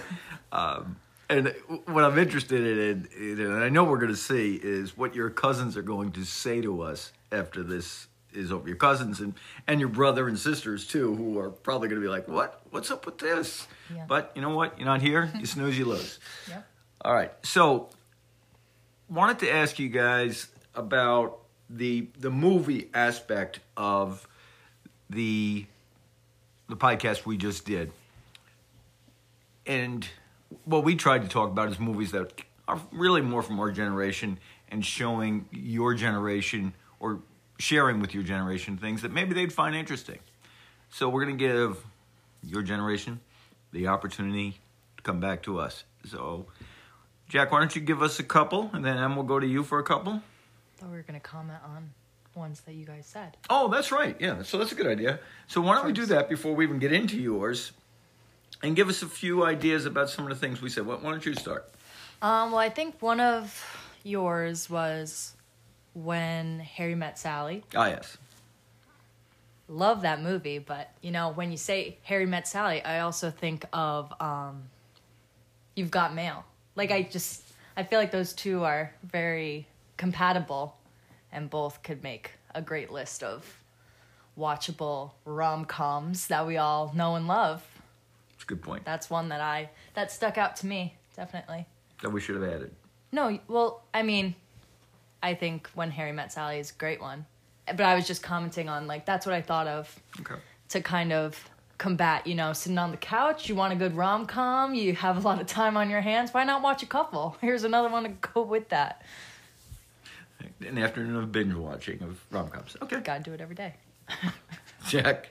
[0.53, 0.97] um,
[1.31, 1.55] and
[1.87, 5.83] what I'm interested in, and I know we're gonna see, is what your cousins are
[5.83, 8.69] going to say to us after this is over.
[8.69, 9.35] Your cousins and
[9.67, 12.61] and your brother and sisters too, who are probably gonna be like, "What?
[12.71, 14.05] What's up with this?" Yeah.
[14.07, 14.79] But you know what?
[14.79, 15.31] You're not here.
[15.39, 16.19] You snooze, you lose.
[16.49, 16.67] Yep.
[17.03, 17.33] All right.
[17.43, 17.91] So
[19.09, 21.39] wanted to ask you guys about
[21.71, 24.27] the the movie aspect of
[25.11, 25.67] the
[26.69, 27.93] the podcast we just did.
[29.67, 30.07] And
[30.65, 34.39] what we tried to talk about is movies that are really more from our generation
[34.71, 37.21] and showing your generation or
[37.59, 40.19] sharing with your generation things that maybe they'd find interesting.
[40.91, 41.85] So we're going to give
[42.43, 43.21] your generation
[43.73, 44.59] the opportunity
[44.97, 45.85] to come back to us.
[46.07, 46.47] So
[47.29, 49.63] Jack, why don't you give us a couple, and then Em will go to you
[49.63, 50.23] for a couple.
[50.79, 51.91] Thought we were gonna comment on
[52.35, 53.37] ones that you guys said.
[53.51, 54.17] Oh, that's right.
[54.19, 55.21] Yeah, so that's a good idea.
[55.47, 57.73] So why don't we do that before we even get into yours,
[58.63, 60.87] and give us a few ideas about some of the things we said.
[60.87, 61.71] Why why don't you start?
[62.23, 63.63] Um, well, I think one of
[64.03, 65.35] yours was
[65.95, 67.63] when Harry met Sally.
[67.75, 68.17] Ah, yes.
[69.69, 73.67] Love that movie, but you know, when you say Harry met Sally, I also think
[73.73, 74.63] of um,
[75.77, 76.45] You've Got Mail.
[76.79, 77.43] Like I just,
[77.77, 79.67] I feel like those two are very
[79.97, 80.77] compatible,
[81.33, 83.45] and both could make a great list of
[84.39, 87.65] watchable rom coms that we all know and love.
[88.35, 91.67] It's a good point That's one that I that stuck out to me definitely.
[92.03, 92.71] that we should have added.
[93.11, 94.37] No, well, I mean,
[95.21, 97.27] I think when Harry met Sally is a great one,
[97.67, 100.37] but I was just commenting on like that's what I thought of Okay.
[100.69, 101.37] to kind of
[101.79, 102.27] combat.
[102.27, 105.21] You know, sitting on the couch, you want a good rom com, you have a
[105.21, 106.35] lot of time on your hands.
[106.35, 107.37] Why not watch a couple?
[107.41, 109.03] Here's another one to go with that.
[110.61, 112.77] An afternoon of binge watching of rom coms.
[112.83, 113.01] Okay.
[113.01, 113.75] Gotta do it every day.
[114.89, 115.31] Jack.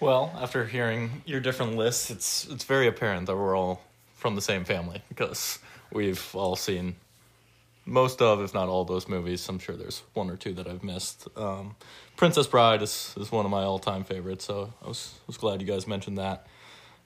[0.00, 3.82] Well, after hearing your different lists, it's it's very apparent that we're all
[4.14, 5.58] from the same family because
[5.92, 6.94] we've all seen
[7.84, 9.48] most of, if not all, those movies.
[9.48, 11.26] I'm sure there's one or two that I've missed.
[11.36, 11.74] Um,
[12.18, 15.60] Princess Bride is, is one of my all time favorites, so I was was glad
[15.62, 16.48] you guys mentioned that.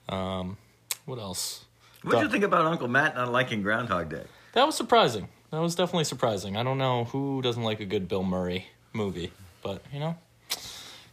[0.09, 0.57] Um,
[1.05, 1.65] what else?
[2.01, 4.23] What did you think about Uncle Matt not liking Groundhog Day?
[4.53, 5.29] That was surprising.
[5.51, 6.57] That was definitely surprising.
[6.57, 10.17] I don't know who doesn't like a good Bill Murray movie, but you know,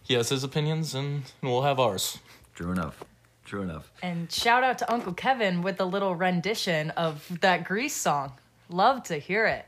[0.03, 2.19] he has his opinions, and we'll have ours.
[2.55, 3.05] True enough.
[3.45, 3.93] True enough.
[4.03, 8.33] And shout out to Uncle Kevin with a little rendition of that Grease song.
[8.71, 9.67] Love to hear it.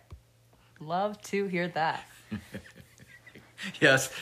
[0.81, 2.03] Love to hear that.
[3.81, 4.13] Yes,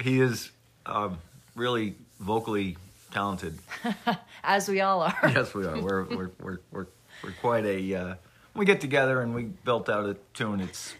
[0.00, 0.50] he is
[0.86, 1.18] um,
[1.54, 2.76] really vocally
[3.12, 3.58] talented.
[4.44, 5.18] As we all are.
[5.24, 5.80] yes, we are.
[5.80, 6.86] We're we're we're we're,
[7.22, 7.94] we're quite a.
[7.94, 8.14] Uh,
[8.54, 10.60] we get together and we built out a tune.
[10.60, 10.94] It's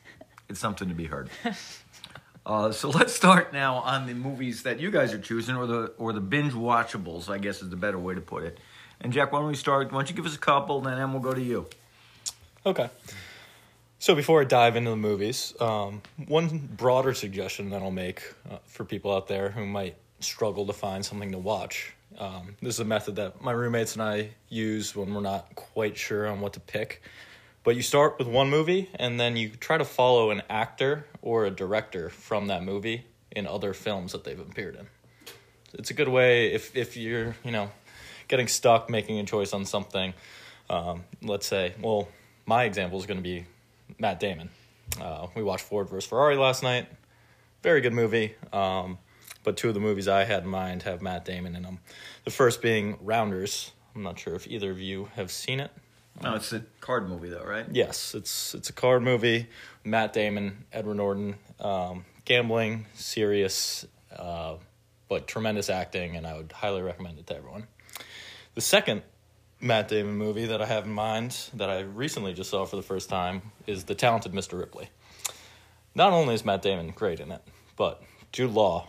[0.49, 1.31] it's something to be heard.
[2.47, 5.93] Uh, so let's start now on the movies that you guys are choosing, or the
[5.99, 7.29] or the binge watchables.
[7.29, 8.61] I guess is the better way to put it.
[9.01, 9.91] And Jack, why don't we start?
[9.91, 11.67] Why don't you give us a couple, and then we'll go to you.
[12.65, 12.89] Okay.
[13.99, 18.59] So before I dive into the movies, um, one broader suggestion that I'll make uh,
[18.67, 21.95] for people out there who might struggle to find something to watch.
[22.19, 25.97] Um, this is a method that my roommates and I use when we're not quite
[25.97, 27.03] sure on what to pick.
[27.65, 31.47] But you start with one movie and then you try to follow an actor or
[31.47, 34.87] a director from that movie in other films that they've appeared in.
[35.73, 37.71] It's a good way if if you're you know
[38.29, 40.15] getting stuck making a choice on something.
[40.71, 42.09] Um, let's say, well,
[42.45, 43.47] my example is going to be
[43.99, 44.51] Matt Damon.
[45.01, 46.87] Uh, we watched Ford vs Ferrari last night.
[47.62, 48.34] Very good movie.
[48.53, 48.99] Um,
[49.45, 51.78] but two of the movies I had in mind have Matt Damon in them.
[52.24, 53.72] The first being Rounders.
[53.95, 55.70] I'm not sure if either of you have seen it.
[56.22, 57.66] No, it's a card movie though, right?
[57.70, 59.49] Yes, it's it's a card movie.
[59.84, 64.57] Matt Damon, Edward Norton, um, gambling, serious, uh,
[65.09, 67.66] but tremendous acting, and I would highly recommend it to everyone.
[68.55, 69.03] The second
[69.61, 72.83] Matt Damon movie that I have in mind that I recently just saw for the
[72.83, 74.59] first time is The Talented Mr.
[74.59, 74.89] Ripley.
[75.95, 77.41] Not only is Matt Damon great in it,
[77.77, 78.03] but
[78.33, 78.87] Jude Law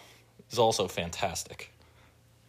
[0.51, 1.71] is also fantastic,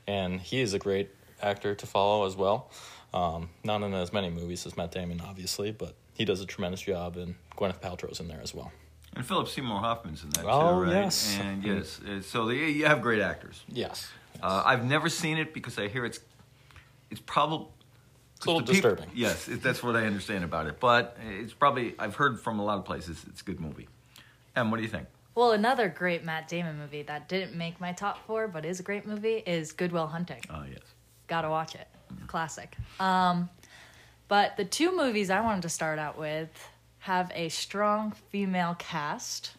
[0.06, 1.10] and he is a great
[1.40, 2.70] actor to follow as well.
[3.14, 6.80] Um, not in as many movies as Matt Damon, obviously, but he does a tremendous
[6.82, 8.72] job, and Gwyneth Paltrow's in there as well.
[9.14, 10.92] And Philip Seymour Hoffman's in that Oh, too, right?
[11.04, 11.38] yes.
[11.40, 13.62] And yes, uh, so they, you have great actors.
[13.68, 14.10] Yes,
[14.42, 16.20] Uh, I've never seen it because I hear it's
[17.10, 17.68] it's probably
[18.38, 19.10] it's a little disturbing.
[19.14, 20.80] yes, it, that's what I understand about it.
[20.80, 23.88] But it's probably I've heard from a lot of places it's a good movie.
[24.56, 25.06] And what do you think?
[25.34, 28.82] Well, another great Matt Damon movie that didn't make my top four, but is a
[28.82, 30.40] great movie, is Good Will Hunting.
[30.50, 30.80] Oh yes.
[31.28, 31.86] Gotta watch it.
[32.26, 32.76] Classic.
[32.98, 33.48] Um,
[34.28, 36.48] But the two movies I wanted to start out with
[37.00, 39.52] have a strong female cast,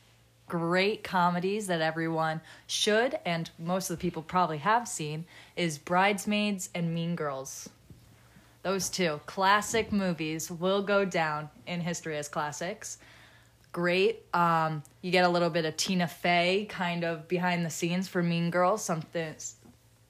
[0.48, 5.26] great comedies that everyone should and most of the people probably have seen
[5.56, 7.70] is Bridesmaids and Mean Girls.
[8.62, 12.98] Those two classic movies will go down in history as classics.
[13.72, 14.24] Great.
[14.34, 18.22] Um, you get a little bit of Tina Fey kind of behind the scenes for
[18.22, 19.36] Mean Girls, something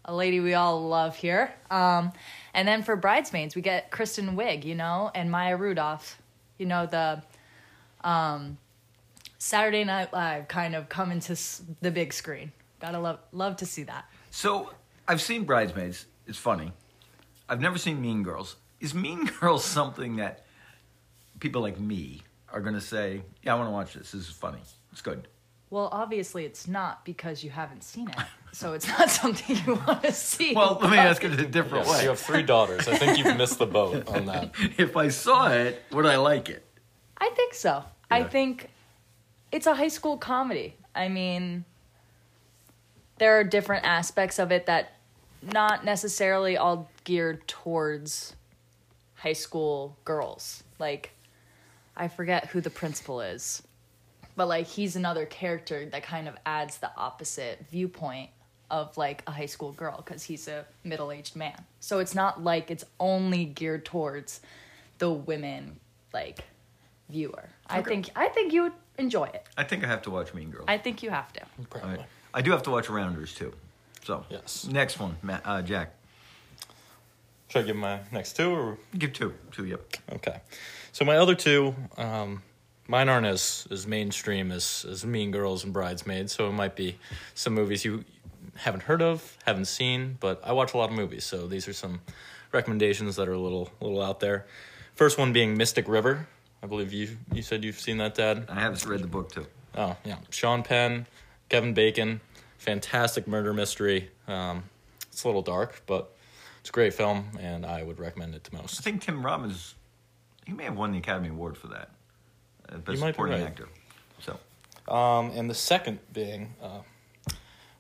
[0.06, 1.54] a lady we all love here.
[1.70, 2.12] Um,
[2.54, 6.20] and then for Bridesmaids, we get Kristen Wiig, you know, and Maya Rudolph,
[6.58, 7.22] you know, the
[8.04, 8.58] um,
[9.38, 11.38] Saturday Night Live kind of coming to
[11.82, 12.52] the big screen.
[12.80, 14.06] Gotta love love to see that.
[14.32, 14.72] So
[15.08, 16.06] I've seen Bridesmaids.
[16.28, 16.72] It's funny.
[17.50, 18.56] I've never seen Mean Girls.
[18.80, 20.46] Is Mean Girls something that
[21.40, 22.22] people like me
[22.54, 24.12] are going to say, "Yeah, I want to watch this.
[24.12, 24.60] This is funny.
[24.92, 25.28] It's good."
[25.72, 28.16] Well, obviously it's not because you haven't seen it,
[28.52, 30.56] so it's not something you want to see.
[30.56, 32.04] Well, let me ask it a different Yes, way.
[32.04, 32.88] you have three daughters.
[32.88, 34.52] I think you've missed the boat on that.
[34.78, 36.66] if I saw it, would I like it?
[37.20, 37.84] I think so.
[38.10, 38.70] I think
[39.52, 40.74] it's a high school comedy.
[40.96, 41.66] I mean,
[43.20, 44.94] there are different aspects of it that
[45.42, 48.36] not necessarily all geared towards
[49.16, 50.64] high school girls.
[50.80, 51.12] Like,
[51.96, 53.62] I forget who the principal is,
[54.36, 58.30] but like, he's another character that kind of adds the opposite viewpoint
[58.72, 61.66] of like a high school girl because he's a middle aged man.
[61.80, 64.42] So it's not like it's only geared towards
[65.00, 65.80] the women,
[66.14, 66.44] like,
[67.10, 67.50] viewer.
[67.68, 69.46] I think I think you would enjoy it.
[69.58, 70.66] I think I have to watch Mean Girls.
[70.68, 71.42] I think you have to.
[71.70, 71.98] Probably.
[71.98, 72.06] right.
[72.34, 73.54] I do have to watch Rounders too.
[74.04, 74.66] So Yes.
[74.66, 75.94] next one, Matt, uh, Jack.
[77.50, 79.66] Should I give my next two or Give two, two.
[79.66, 79.98] Yep.
[80.14, 80.40] Okay.
[80.92, 82.44] So my other two, um,
[82.88, 86.98] mine aren't as, as mainstream as, as Mean Girls and Bridesmaids, so it might be
[87.34, 88.04] some movies you
[88.56, 91.74] haven't heard of, haven't seen, but I watch a lot of movies, so these are
[91.74, 92.02] some
[92.52, 94.46] recommendations that are a little little out there.
[94.96, 96.28] First one being Mystic River.
[96.62, 98.46] I believe you you said you've seen that, Dad.
[98.50, 99.46] I have read the book too.
[99.76, 101.06] Oh yeah, Sean Penn,
[101.48, 102.20] Kevin Bacon,
[102.60, 104.10] fantastic murder mystery.
[104.28, 104.64] Um,
[105.12, 106.14] it's a little dark, but
[106.60, 108.80] it's a great film, and I would recommend it to most.
[108.80, 109.74] I think Tim Robbins,
[110.46, 111.90] he may have won the Academy Award for that.
[112.72, 113.48] Uh, best supporting right.
[113.48, 113.68] actor.
[114.20, 114.38] So
[114.94, 116.82] Um, and the second being, uh,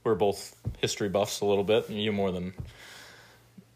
[0.03, 1.89] we're both history buffs a little bit.
[1.89, 2.53] You more than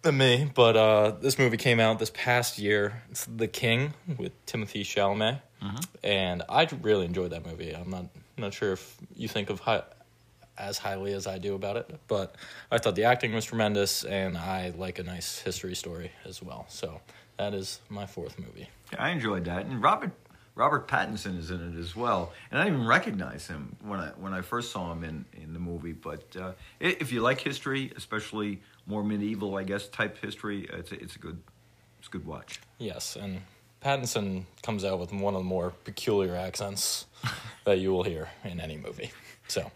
[0.01, 3.03] than me, but uh, this movie came out this past year.
[3.11, 5.41] It's The King with Timothy Chalamet,
[6.03, 7.71] and I really enjoyed that movie.
[7.73, 8.05] I'm not
[8.37, 9.83] not sure if you think of hi-
[10.57, 12.35] as highly as I do about it, but
[12.71, 16.65] I thought the acting was tremendous, and I like a nice history story as well.
[16.69, 17.01] So
[17.37, 18.69] that is my fourth movie.
[18.91, 20.11] yeah, I enjoyed that, and Robert
[20.55, 22.31] Robert Pattinson is in it as well.
[22.51, 25.53] And I didn't even recognize him when I when I first saw him in in
[25.53, 25.93] the movie.
[25.93, 31.01] But uh, if you like history, especially more medieval, I guess type history, it's a,
[31.01, 31.41] it's a good
[31.97, 32.59] it's a good watch.
[32.77, 33.41] Yes, and
[33.83, 37.05] Pattinson comes out with one of the more peculiar accents
[37.65, 39.11] that you will hear in any movie.
[39.47, 39.71] So,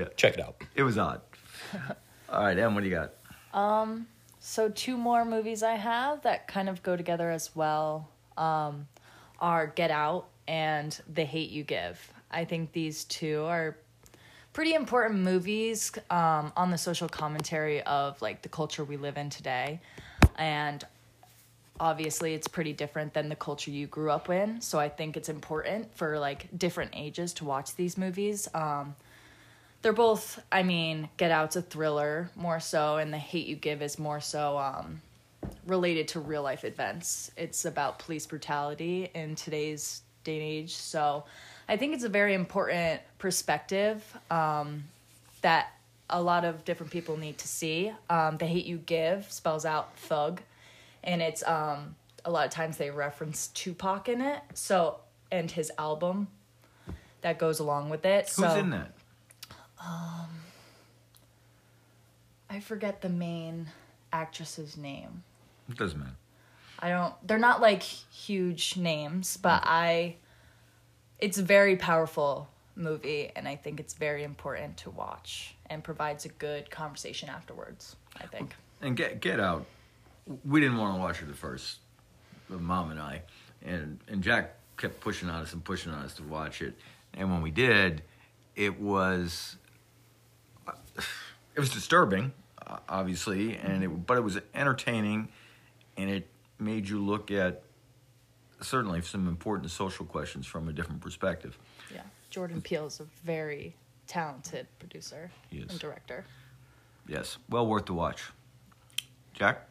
[0.00, 0.08] Yeah.
[0.16, 0.62] check it out.
[0.74, 1.20] It was odd.
[2.28, 3.12] All right, Em, what do you got?
[3.58, 4.06] Um,
[4.38, 8.86] so two more movies I have that kind of go together as well um,
[9.40, 12.12] are Get Out and The Hate You Give.
[12.30, 13.76] I think these two are
[14.52, 19.30] pretty important movies um, on the social commentary of like the culture we live in
[19.30, 19.80] today,
[20.36, 20.84] and
[21.80, 24.60] obviously it's pretty different than the culture you grew up in.
[24.60, 28.48] So I think it's important for like different ages to watch these movies.
[28.54, 28.94] Um,
[29.82, 33.82] they're both i mean get out's a thriller more so and the hate you give
[33.82, 35.00] is more so um,
[35.66, 37.30] related to real life events.
[37.36, 40.74] It's about police brutality in today's day and age.
[40.74, 41.24] So
[41.68, 44.84] i think it's a very important perspective um,
[45.42, 45.72] that
[46.12, 47.92] a lot of different people need to see.
[48.08, 50.42] Um, the hate you give spells out thug
[51.04, 54.98] and it's um, a lot of times they reference tupac in it so
[55.32, 56.28] and his album
[57.22, 58.24] that goes along with it.
[58.24, 58.92] Who's so in that?
[59.84, 60.28] Um,
[62.48, 63.68] I forget the main
[64.12, 65.22] actress's name.
[65.68, 66.16] It doesn't matter.
[66.80, 69.68] I don't they're not like huge names, but mm-hmm.
[69.68, 70.16] I
[71.18, 76.24] it's a very powerful movie and I think it's very important to watch and provides
[76.24, 78.54] a good conversation afterwards, I think.
[78.80, 79.66] And get get out.
[80.44, 81.78] We didn't want to watch it at first,
[82.48, 83.22] the mom and I,
[83.64, 86.74] and and Jack kept pushing on us and pushing on us to watch it.
[87.14, 88.02] And when we did,
[88.56, 89.56] it was
[91.54, 92.32] it was disturbing,
[92.66, 95.28] uh, obviously, and it but it was entertaining,
[95.96, 96.28] and it
[96.58, 97.62] made you look at
[98.60, 101.58] certainly some important social questions from a different perspective.
[101.92, 102.02] Yeah.
[102.28, 103.74] Jordan Peele is a very
[104.06, 106.24] talented producer and director.
[107.06, 108.30] Yes, well worth the watch.
[109.32, 109.66] Jack,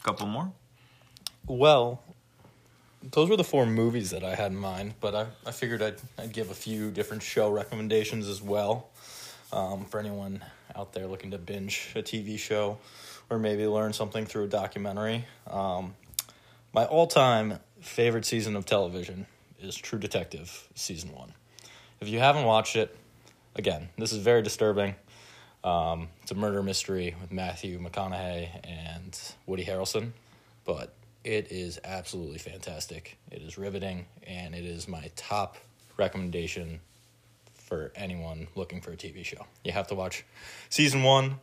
[0.00, 0.52] a couple more.
[1.46, 2.02] Well,
[3.12, 5.96] those were the four movies that I had in mind, but I, I figured I'd,
[6.18, 8.89] I'd give a few different show recommendations as well
[9.52, 10.42] um, for anyone
[10.76, 12.78] out there looking to binge a TV show
[13.28, 15.24] or maybe learn something through a documentary.
[15.46, 15.94] Um,
[16.72, 19.26] my all time favorite season of television
[19.60, 21.32] is True Detective Season 1.
[22.00, 22.96] If you haven't watched it,
[23.56, 24.94] again, this is very disturbing.
[25.62, 30.12] Um, it's a murder mystery with Matthew McConaughey and Woody Harrelson,
[30.64, 33.18] but it is absolutely fantastic.
[33.30, 35.58] It is riveting, and it is my top
[35.98, 36.80] recommendation
[37.70, 39.46] for anyone looking for a TV show.
[39.64, 40.24] You have to watch
[40.68, 41.36] season one.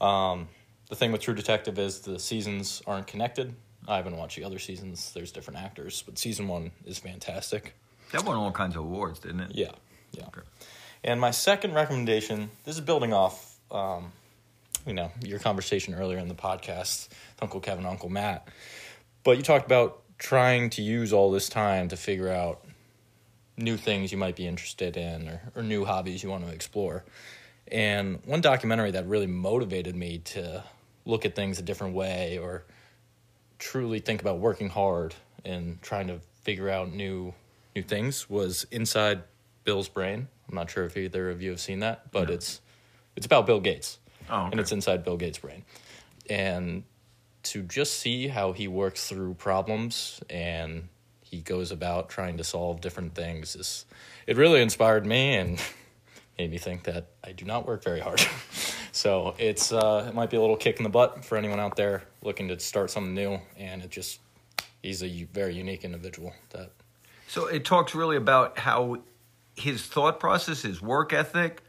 [0.00, 0.48] Um,
[0.88, 3.54] the thing with True Detective is the seasons aren't connected.
[3.88, 5.12] I haven't watched the other seasons.
[5.12, 7.74] There's different actors, but season one is fantastic.
[8.12, 9.50] That won all kinds of awards, didn't it?
[9.54, 9.72] Yeah,
[10.12, 10.26] yeah.
[10.26, 10.42] Okay.
[11.02, 14.12] And my second recommendation, this is building off, um,
[14.86, 17.08] you know, your conversation earlier in the podcast,
[17.40, 18.46] Uncle Kevin, Uncle Matt.
[19.24, 22.64] But you talked about trying to use all this time to figure out
[23.56, 27.04] new things you might be interested in or, or new hobbies you want to explore.
[27.68, 30.64] And one documentary that really motivated me to
[31.04, 32.64] look at things a different way or
[33.58, 37.34] truly think about working hard and trying to figure out new
[37.74, 39.22] new things was Inside
[39.64, 40.28] Bill's Brain.
[40.48, 42.34] I'm not sure if either of you have seen that, but no.
[42.34, 42.60] it's
[43.16, 43.98] it's about Bill Gates.
[44.28, 44.50] Oh, okay.
[44.52, 45.64] And it's inside Bill Gates' brain.
[46.28, 46.84] And
[47.44, 50.88] to just see how he works through problems and
[51.32, 53.86] he goes about trying to solve different things is
[54.26, 55.58] it really inspired me and
[56.38, 58.20] made me think that I do not work very hard.
[58.92, 61.74] so it's uh, it might be a little kick in the butt for anyone out
[61.74, 64.20] there looking to start something new, and it just
[64.82, 66.34] he's a very unique individual.
[66.50, 66.70] That
[67.26, 68.98] so it talks really about how
[69.56, 71.62] his thought process, his work ethic.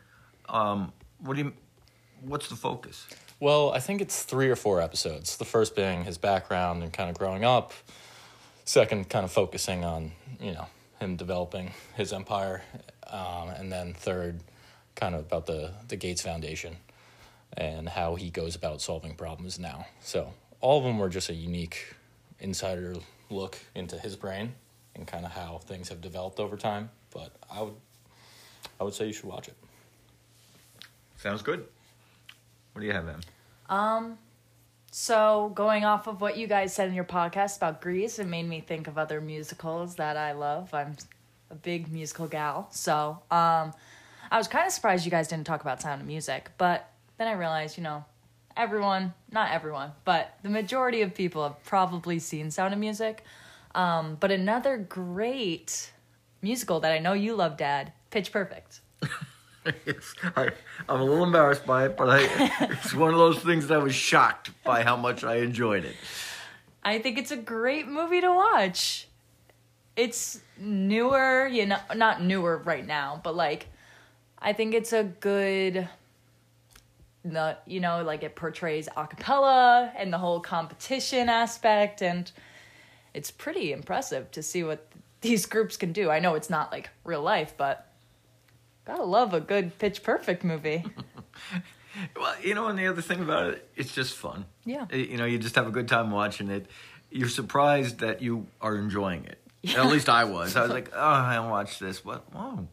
[0.50, 1.54] Um, what do you?
[2.22, 3.08] What's the focus?
[3.40, 5.38] Well, I think it's three or four episodes.
[5.38, 7.74] The first being his background and kind of growing up.
[8.66, 10.68] Second, kind of focusing on you know
[11.00, 12.64] him developing his empire,
[13.08, 14.42] um, and then third,
[14.96, 16.78] kind of about the the Gates Foundation
[17.56, 19.86] and how he goes about solving problems now.
[20.02, 21.94] So all of them were just a unique
[22.40, 22.96] insider
[23.30, 24.54] look into his brain
[24.96, 26.90] and kind of how things have developed over time.
[27.12, 27.76] But I would
[28.80, 29.56] I would say you should watch it.
[31.18, 31.66] Sounds good.
[32.74, 33.22] What do you have, Em?
[33.70, 34.18] Um,
[34.96, 38.48] so going off of what you guys said in your podcast about Grease, it made
[38.48, 40.72] me think of other musicals that I love.
[40.72, 40.96] I'm
[41.50, 43.74] a big musical gal, so um,
[44.30, 47.28] I was kind of surprised you guys didn't talk about Sound of Music, but then
[47.28, 48.06] I realized, you know,
[48.56, 53.24] everyone, not everyone, but the majority of people have probably seen Sound of Music.
[53.74, 55.92] Um, but another great
[56.44, 58.82] musical that I know you love, Dad, Pitch Perfect.
[59.66, 60.50] I,
[60.90, 62.28] am a little embarrassed by it, but I,
[62.72, 65.96] it's one of those things that I was shocked by how much I enjoyed it.
[66.84, 69.08] I think it's a great movie to watch.
[69.96, 73.68] It's newer, you know, not newer right now, but like,
[74.40, 75.88] I think it's a good,
[77.24, 82.30] the you know, like it portrays acapella and the whole competition aspect, and
[83.14, 84.88] it's pretty impressive to see what
[85.22, 86.10] these groups can do.
[86.10, 87.93] I know it's not like real life, but
[88.86, 90.84] Gotta love a good Pitch Perfect movie.
[92.16, 94.46] well, you know, and the other thing about it, it's just fun.
[94.66, 94.88] Yeah.
[94.92, 96.68] You know, you just have a good time watching it.
[97.10, 99.40] You're surprised that you are enjoying it.
[99.62, 99.86] Yeah.
[99.86, 100.56] At least I was.
[100.56, 102.68] I was like, oh, I watched this, but whoa,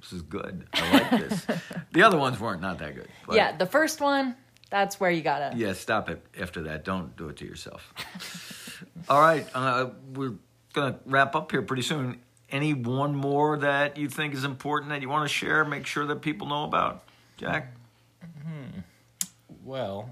[0.00, 0.66] this is good.
[0.72, 1.46] I like this.
[1.92, 3.08] the other ones weren't not that good.
[3.26, 4.34] But, yeah, the first one,
[4.70, 5.52] that's where you gotta.
[5.54, 6.84] Yeah, stop it after that.
[6.84, 8.82] Don't do it to yourself.
[9.10, 10.34] All right, uh, we're
[10.72, 12.20] gonna wrap up here pretty soon
[12.54, 15.64] any one more that you think is important that you want to share?
[15.64, 17.02] Make sure that people know about,
[17.36, 17.74] Jack.
[18.22, 18.80] Hmm.
[19.64, 20.08] Well,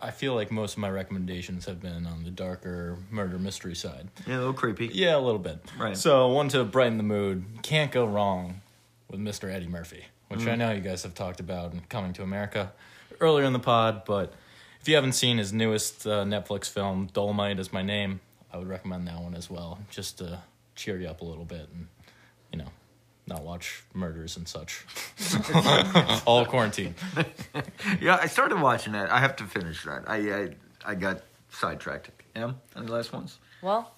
[0.00, 4.08] I feel like most of my recommendations have been on the darker murder mystery side.
[4.26, 4.86] Yeah, a little creepy.
[4.94, 5.58] Yeah, a little bit.
[5.78, 5.96] Right.
[5.96, 7.44] So, one to brighten the mood.
[7.62, 8.62] Can't go wrong
[9.10, 9.52] with Mr.
[9.52, 10.52] Eddie Murphy, which mm.
[10.52, 12.72] I know you guys have talked about in Coming to America
[13.20, 14.06] earlier in the pod.
[14.06, 14.32] But
[14.80, 18.20] if you haven't seen his newest uh, Netflix film, Dolemite is My Name,
[18.50, 19.78] I would recommend that one as well.
[19.90, 20.40] Just to
[20.74, 21.86] cheer you up a little bit and
[22.52, 22.68] you know
[23.26, 24.84] not watch murders and such.
[26.26, 26.94] All quarantine.
[28.00, 30.04] Yeah i started watching that i have to finish that.
[30.08, 30.48] I i,
[30.84, 32.10] I got sidetracked.
[32.34, 33.38] Em any last ones?
[33.62, 33.92] Well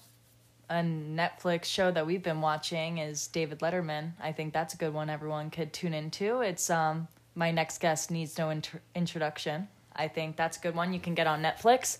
[0.69, 4.11] a netflix show that we've been watching is david letterman.
[4.21, 6.41] I think that's a good one everyone could tune into.
[6.41, 9.67] It's um my next guest needs no inter- introduction.
[9.95, 10.93] I think that's a good one.
[10.93, 11.97] You can get on netflix.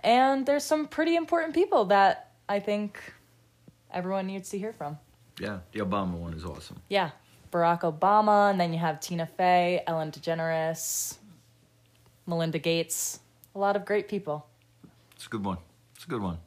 [0.00, 3.00] And there's some pretty important people that i think
[3.92, 4.98] everyone needs to hear from.
[5.38, 6.80] Yeah, the Obama one is awesome.
[6.88, 7.10] Yeah,
[7.50, 11.18] Barack Obama, and then you have Tina Fey, Ellen DeGeneres,
[12.26, 13.20] Melinda Gates,
[13.54, 14.46] a lot of great people.
[15.14, 15.58] It's a good one.
[15.94, 16.38] It's a good one.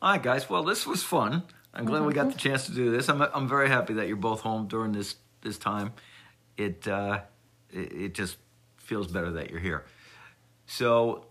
[0.00, 0.48] All right, guys.
[0.48, 1.42] Well, this was fun.
[1.72, 3.08] I'm glad we got the chance to do this.
[3.08, 5.92] I'm I'm very happy that you're both home during this this time.
[6.56, 7.20] It uh,
[7.70, 8.36] it, it just
[8.76, 9.84] feels better that you're here.
[10.66, 11.26] So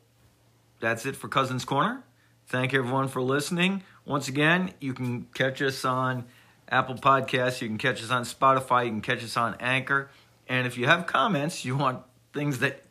[0.79, 2.03] that's it for Cousins Corner.
[2.47, 3.83] Thank everyone for listening.
[4.05, 6.25] Once again, you can catch us on
[6.69, 7.61] Apple Podcasts.
[7.61, 8.85] You can catch us on Spotify.
[8.85, 10.09] You can catch us on Anchor.
[10.47, 12.83] And if you have comments, you want things that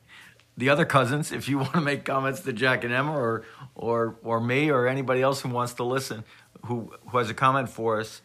[0.57, 3.45] the other cousins, if you want to make comments to Jack and Emma or
[3.75, 6.25] or or me or anybody else who wants to listen,
[6.67, 8.23] who who has a comment for us,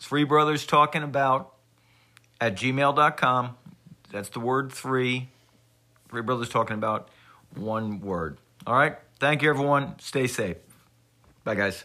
[0.00, 1.54] three brothers talking about
[2.40, 3.56] at gmail.com.
[4.10, 5.28] That's the word three.
[6.10, 7.08] Three brothers talking about
[7.54, 8.36] one word.
[8.66, 8.96] All right.
[9.18, 9.98] Thank you, everyone.
[9.98, 10.58] Stay safe.
[11.44, 11.84] Bye, guys.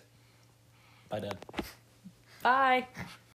[1.10, 1.38] Bye, Dad.
[2.44, 2.88] Bye.